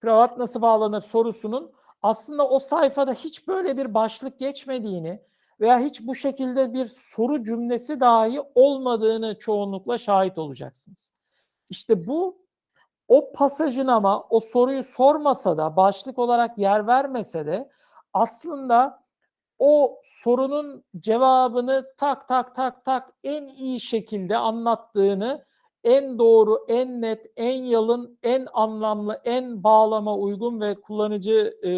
[0.00, 1.72] Kravat nasıl bağlanır sorusunun
[2.04, 5.20] aslında o sayfada hiç böyle bir başlık geçmediğini
[5.60, 11.12] veya hiç bu şekilde bir soru cümlesi dahi olmadığını çoğunlukla şahit olacaksınız.
[11.70, 12.44] İşte bu
[13.08, 17.70] o pasajın ama o soruyu sormasa da başlık olarak yer vermese de
[18.12, 19.04] aslında
[19.58, 25.44] o sorunun cevabını tak tak tak tak en iyi şekilde anlattığını,
[25.84, 31.70] en doğru, en net, en yalın, en anlamlı, en bağlama uygun ve kullanıcı e,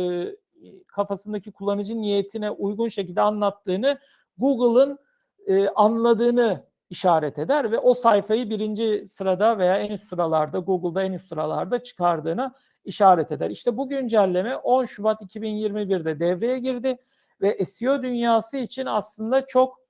[0.87, 3.99] kafasındaki kullanıcı niyetine uygun şekilde anlattığını
[4.39, 4.99] Google'ın
[5.47, 11.13] e, anladığını işaret eder ve o sayfayı birinci sırada veya en üst sıralarda Google'da en
[11.13, 12.55] üst sıralarda çıkardığına
[12.85, 13.51] işaret eder.
[13.51, 16.97] İşte bu güncelleme 10 Şubat 2021'de devreye girdi
[17.41, 19.81] ve SEO dünyası için aslında çok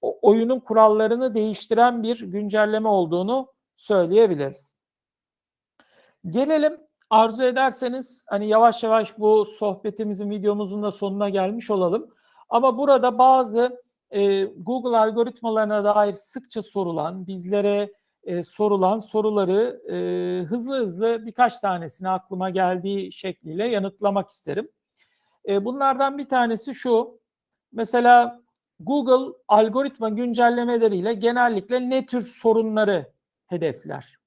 [0.00, 3.48] oyunun kurallarını değiştiren bir güncelleme olduğunu
[3.82, 4.76] söyleyebiliriz.
[6.26, 6.80] Gelelim
[7.10, 12.14] arzu ederseniz hani yavaş yavaş bu sohbetimizin videomuzun da sonuna gelmiş olalım.
[12.48, 17.92] Ama burada bazı e, Google algoritmalarına dair sıkça sorulan, bizlere
[18.24, 19.96] e, sorulan soruları e,
[20.44, 24.68] hızlı hızlı birkaç tanesini aklıma geldiği şekliyle yanıtlamak isterim.
[25.48, 27.20] E, bunlardan bir tanesi şu.
[27.72, 28.42] Mesela
[28.80, 33.12] Google algoritma güncellemeleriyle genellikle ne tür sorunları
[33.52, 34.18] hedefler?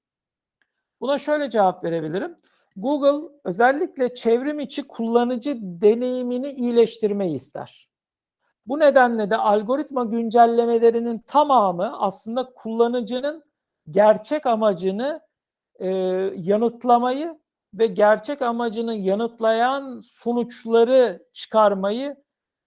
[1.00, 2.36] Buna şöyle cevap verebilirim.
[2.76, 7.88] Google özellikle çevrim içi kullanıcı deneyimini iyileştirmeyi ister.
[8.66, 13.44] Bu nedenle de algoritma güncellemelerinin tamamı aslında kullanıcının
[13.90, 15.20] gerçek amacını
[15.78, 15.88] e,
[16.36, 17.38] yanıtlamayı
[17.74, 22.16] ve gerçek amacını yanıtlayan sonuçları çıkarmayı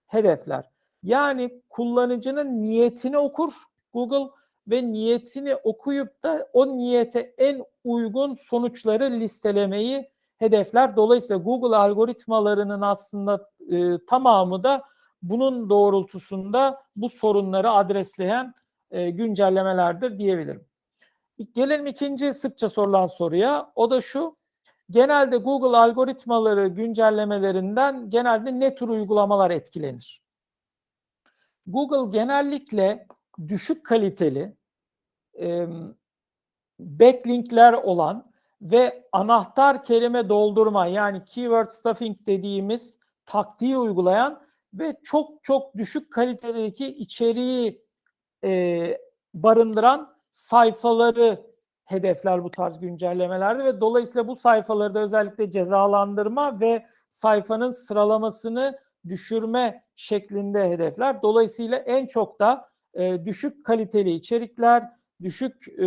[0.06, 0.70] hedefler.
[1.02, 3.52] Yani kullanıcının niyetini okur
[3.92, 4.39] Google
[4.70, 10.96] ve niyetini okuyup da o niyete en uygun sonuçları listelemeyi hedefler.
[10.96, 14.82] Dolayısıyla Google algoritmalarının aslında e, tamamı da
[15.22, 18.54] bunun doğrultusunda bu sorunları adresleyen
[18.90, 20.64] e, güncellemelerdir diyebilirim.
[21.54, 23.72] Gelelim ikinci sıkça sorulan soruya.
[23.74, 24.36] O da şu.
[24.90, 30.22] Genelde Google algoritmaları güncellemelerinden genelde ne tür uygulamalar etkilenir?
[31.66, 33.06] Google genellikle
[33.48, 34.56] düşük kaliteli
[36.78, 38.30] backlinkler olan
[38.62, 44.42] ve anahtar kelime doldurma yani keyword stuffing dediğimiz taktiği uygulayan
[44.74, 47.84] ve çok çok düşük kalitedeki içeriği
[48.44, 48.98] e,
[49.34, 51.50] barındıran sayfaları
[51.84, 58.78] hedefler bu tarz güncellemelerde ve dolayısıyla bu sayfaları da özellikle cezalandırma ve sayfanın sıralamasını
[59.08, 61.22] düşürme şeklinde hedefler.
[61.22, 64.90] Dolayısıyla en çok da e, düşük kaliteli içerikler,
[65.22, 65.86] düşük e,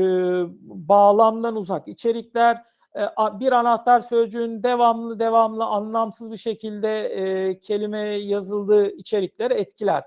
[0.61, 2.63] bağlamdan uzak içerikler,
[2.95, 3.01] e,
[3.39, 10.03] bir anahtar sözcüğün devamlı devamlı anlamsız bir şekilde e, kelime yazıldığı içerikleri etkiler.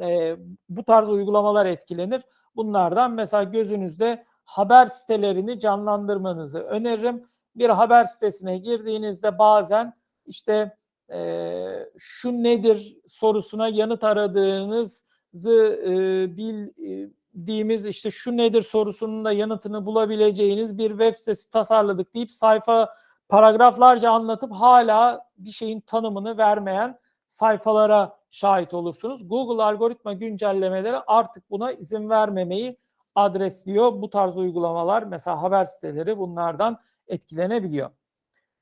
[0.00, 0.36] E,
[0.68, 2.22] bu tarz uygulamalar etkilenir.
[2.56, 7.24] Bunlardan mesela gözünüzde haber sitelerini canlandırmanızı öneririm.
[7.56, 9.94] Bir haber sitesine girdiğinizde bazen
[10.26, 10.76] işte
[11.12, 11.62] e,
[11.98, 15.92] şu nedir sorusuna yanıt aradığınızı e,
[16.36, 22.32] bil, e, bilmediğimiz işte şu nedir sorusunun da yanıtını bulabileceğiniz bir web sitesi tasarladık deyip
[22.32, 22.94] sayfa
[23.28, 29.28] paragraflarca anlatıp hala bir şeyin tanımını vermeyen sayfalara şahit olursunuz.
[29.28, 32.76] Google algoritma güncellemeleri artık buna izin vermemeyi
[33.14, 34.02] adresliyor.
[34.02, 36.78] Bu tarz uygulamalar mesela haber siteleri bunlardan
[37.08, 37.90] etkilenebiliyor.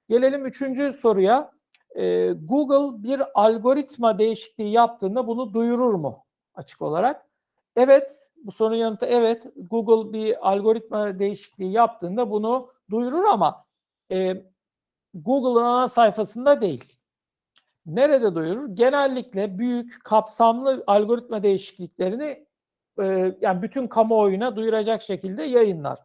[0.09, 1.51] Gelelim üçüncü soruya.
[1.97, 7.27] Ee, Google bir algoritma değişikliği yaptığında bunu duyurur mu açık olarak?
[7.77, 9.47] Evet, bu sorunun yanıtı evet.
[9.57, 13.63] Google bir algoritma değişikliği yaptığında bunu duyurur ama
[14.11, 14.45] e,
[15.15, 16.99] Google'ın ana sayfasında değil.
[17.87, 18.69] Nerede duyurur?
[18.77, 22.47] Genellikle büyük, kapsamlı algoritma değişikliklerini
[23.03, 25.99] e, yani bütün kamuoyuna duyuracak şekilde yayınlar.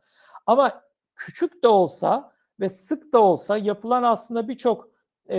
[0.45, 0.81] Ama
[1.15, 4.89] küçük de olsa ve sık da olsa yapılan aslında birçok
[5.29, 5.37] e,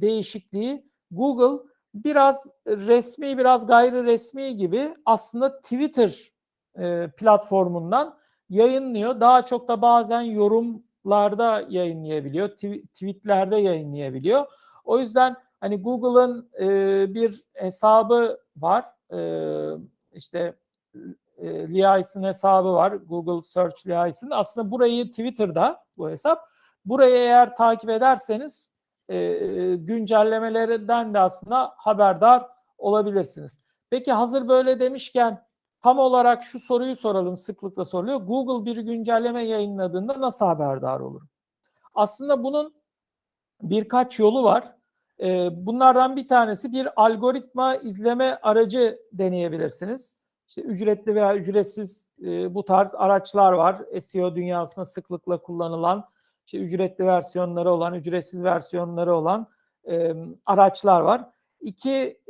[0.00, 6.29] değişikliği Google biraz resmi biraz gayri resmi gibi aslında Twitter
[6.78, 8.18] e, platformundan
[8.48, 9.20] yayınlıyor.
[9.20, 14.46] Daha çok da bazen yorumlarda yayınlayabiliyor, tw- tweetlerde yayınlayabiliyor.
[14.84, 16.66] O yüzden hani Google'ın e,
[17.14, 18.84] bir hesabı var.
[19.12, 19.20] E,
[20.12, 20.54] işte
[21.38, 22.92] e, Liais'in hesabı var.
[22.92, 24.30] Google Search Liais'in.
[24.30, 26.50] Aslında burayı Twitter'da bu hesap.
[26.84, 28.72] Burayı eğer takip ederseniz
[29.08, 29.16] e,
[29.76, 32.46] güncellemelerden de aslında haberdar
[32.78, 33.62] olabilirsiniz.
[33.90, 35.44] Peki hazır böyle demişken
[35.82, 38.20] tam olarak şu soruyu soralım sıklıkla soruluyor.
[38.20, 41.22] Google bir güncelleme yayınladığında nasıl haberdar olur?
[41.94, 42.74] Aslında bunun
[43.62, 44.76] birkaç yolu var.
[45.20, 50.16] E, bunlardan bir tanesi bir algoritma izleme aracı deneyebilirsiniz.
[50.48, 53.82] İşte ücretli veya ücretsiz e, bu tarz araçlar var.
[54.00, 56.04] SEO dünyasında sıklıkla kullanılan
[56.46, 59.46] işte ücretli versiyonları olan, ücretsiz versiyonları olan
[60.46, 61.30] araçlar var.
[61.60, 62.20] İki,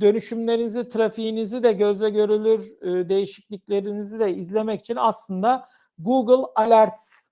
[0.00, 5.68] dönüşümlerinizi, trafiğinizi de gözle görülür e, değişikliklerinizi de izlemek için aslında
[5.98, 7.30] Google Alerts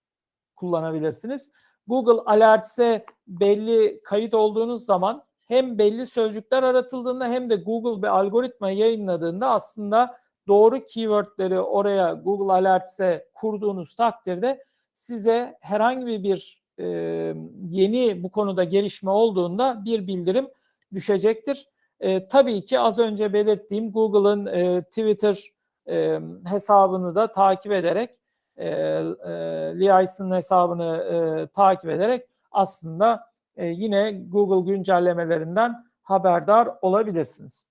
[0.56, 1.52] kullanabilirsiniz.
[1.86, 8.70] Google Alerts'e belli kayıt olduğunuz zaman hem belli sözcükler aratıldığında hem de Google bir algoritma
[8.70, 16.84] yayınladığında aslında doğru keywordleri oraya Google Alerts'e kurduğunuz takdirde size herhangi bir e,
[17.68, 20.48] yeni bu konuda gelişme olduğunda bir bildirim
[20.94, 21.68] düşecektir.
[22.00, 25.52] E, tabii ki az önce belirttiğim Google'ın e, Twitter
[25.88, 28.18] e, hesabını da takip ederek
[28.56, 29.32] e, e,
[29.80, 33.24] Liais'in hesabını e, takip ederek aslında
[33.56, 37.66] e, yine Google güncellemelerinden haberdar olabilirsiniz.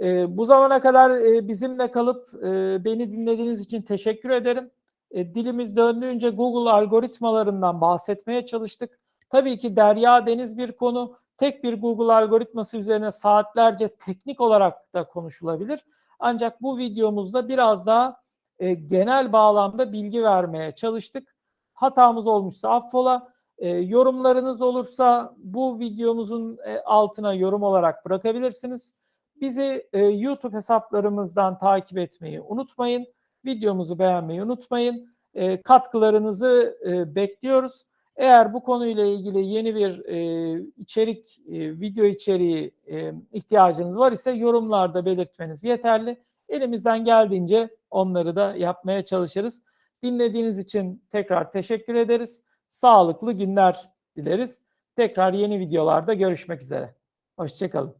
[0.00, 4.70] E, bu zamana kadar e, bizimle kalıp e, beni dinlediğiniz için teşekkür ederim.
[5.10, 8.98] E, dilimiz döndüğünce Google algoritmalarından bahsetmeye çalıştık.
[9.30, 11.16] Tabii ki derya deniz bir konu.
[11.40, 15.84] Tek bir Google algoritması üzerine saatlerce teknik olarak da konuşulabilir.
[16.18, 18.16] Ancak bu videomuzda biraz daha
[18.58, 21.36] e, genel bağlamda bilgi vermeye çalıştık.
[21.72, 23.32] Hatamız olmuşsa affola.
[23.58, 28.92] E, yorumlarınız olursa bu videomuzun e, altına yorum olarak bırakabilirsiniz.
[29.40, 33.06] Bizi e, YouTube hesaplarımızdan takip etmeyi unutmayın.
[33.46, 35.14] Videomuzu beğenmeyi unutmayın.
[35.34, 37.86] E, katkılarınızı e, bekliyoruz.
[38.20, 44.30] Eğer bu konuyla ilgili yeni bir e, içerik, e, video içeriği e, ihtiyacınız var ise
[44.30, 46.20] yorumlarda belirtmeniz yeterli.
[46.48, 49.62] Elimizden geldiğince onları da yapmaya çalışırız.
[50.02, 52.44] Dinlediğiniz için tekrar teşekkür ederiz.
[52.66, 54.62] Sağlıklı günler dileriz.
[54.96, 56.94] Tekrar yeni videolarda görüşmek üzere.
[57.36, 57.94] Hoşçakalın.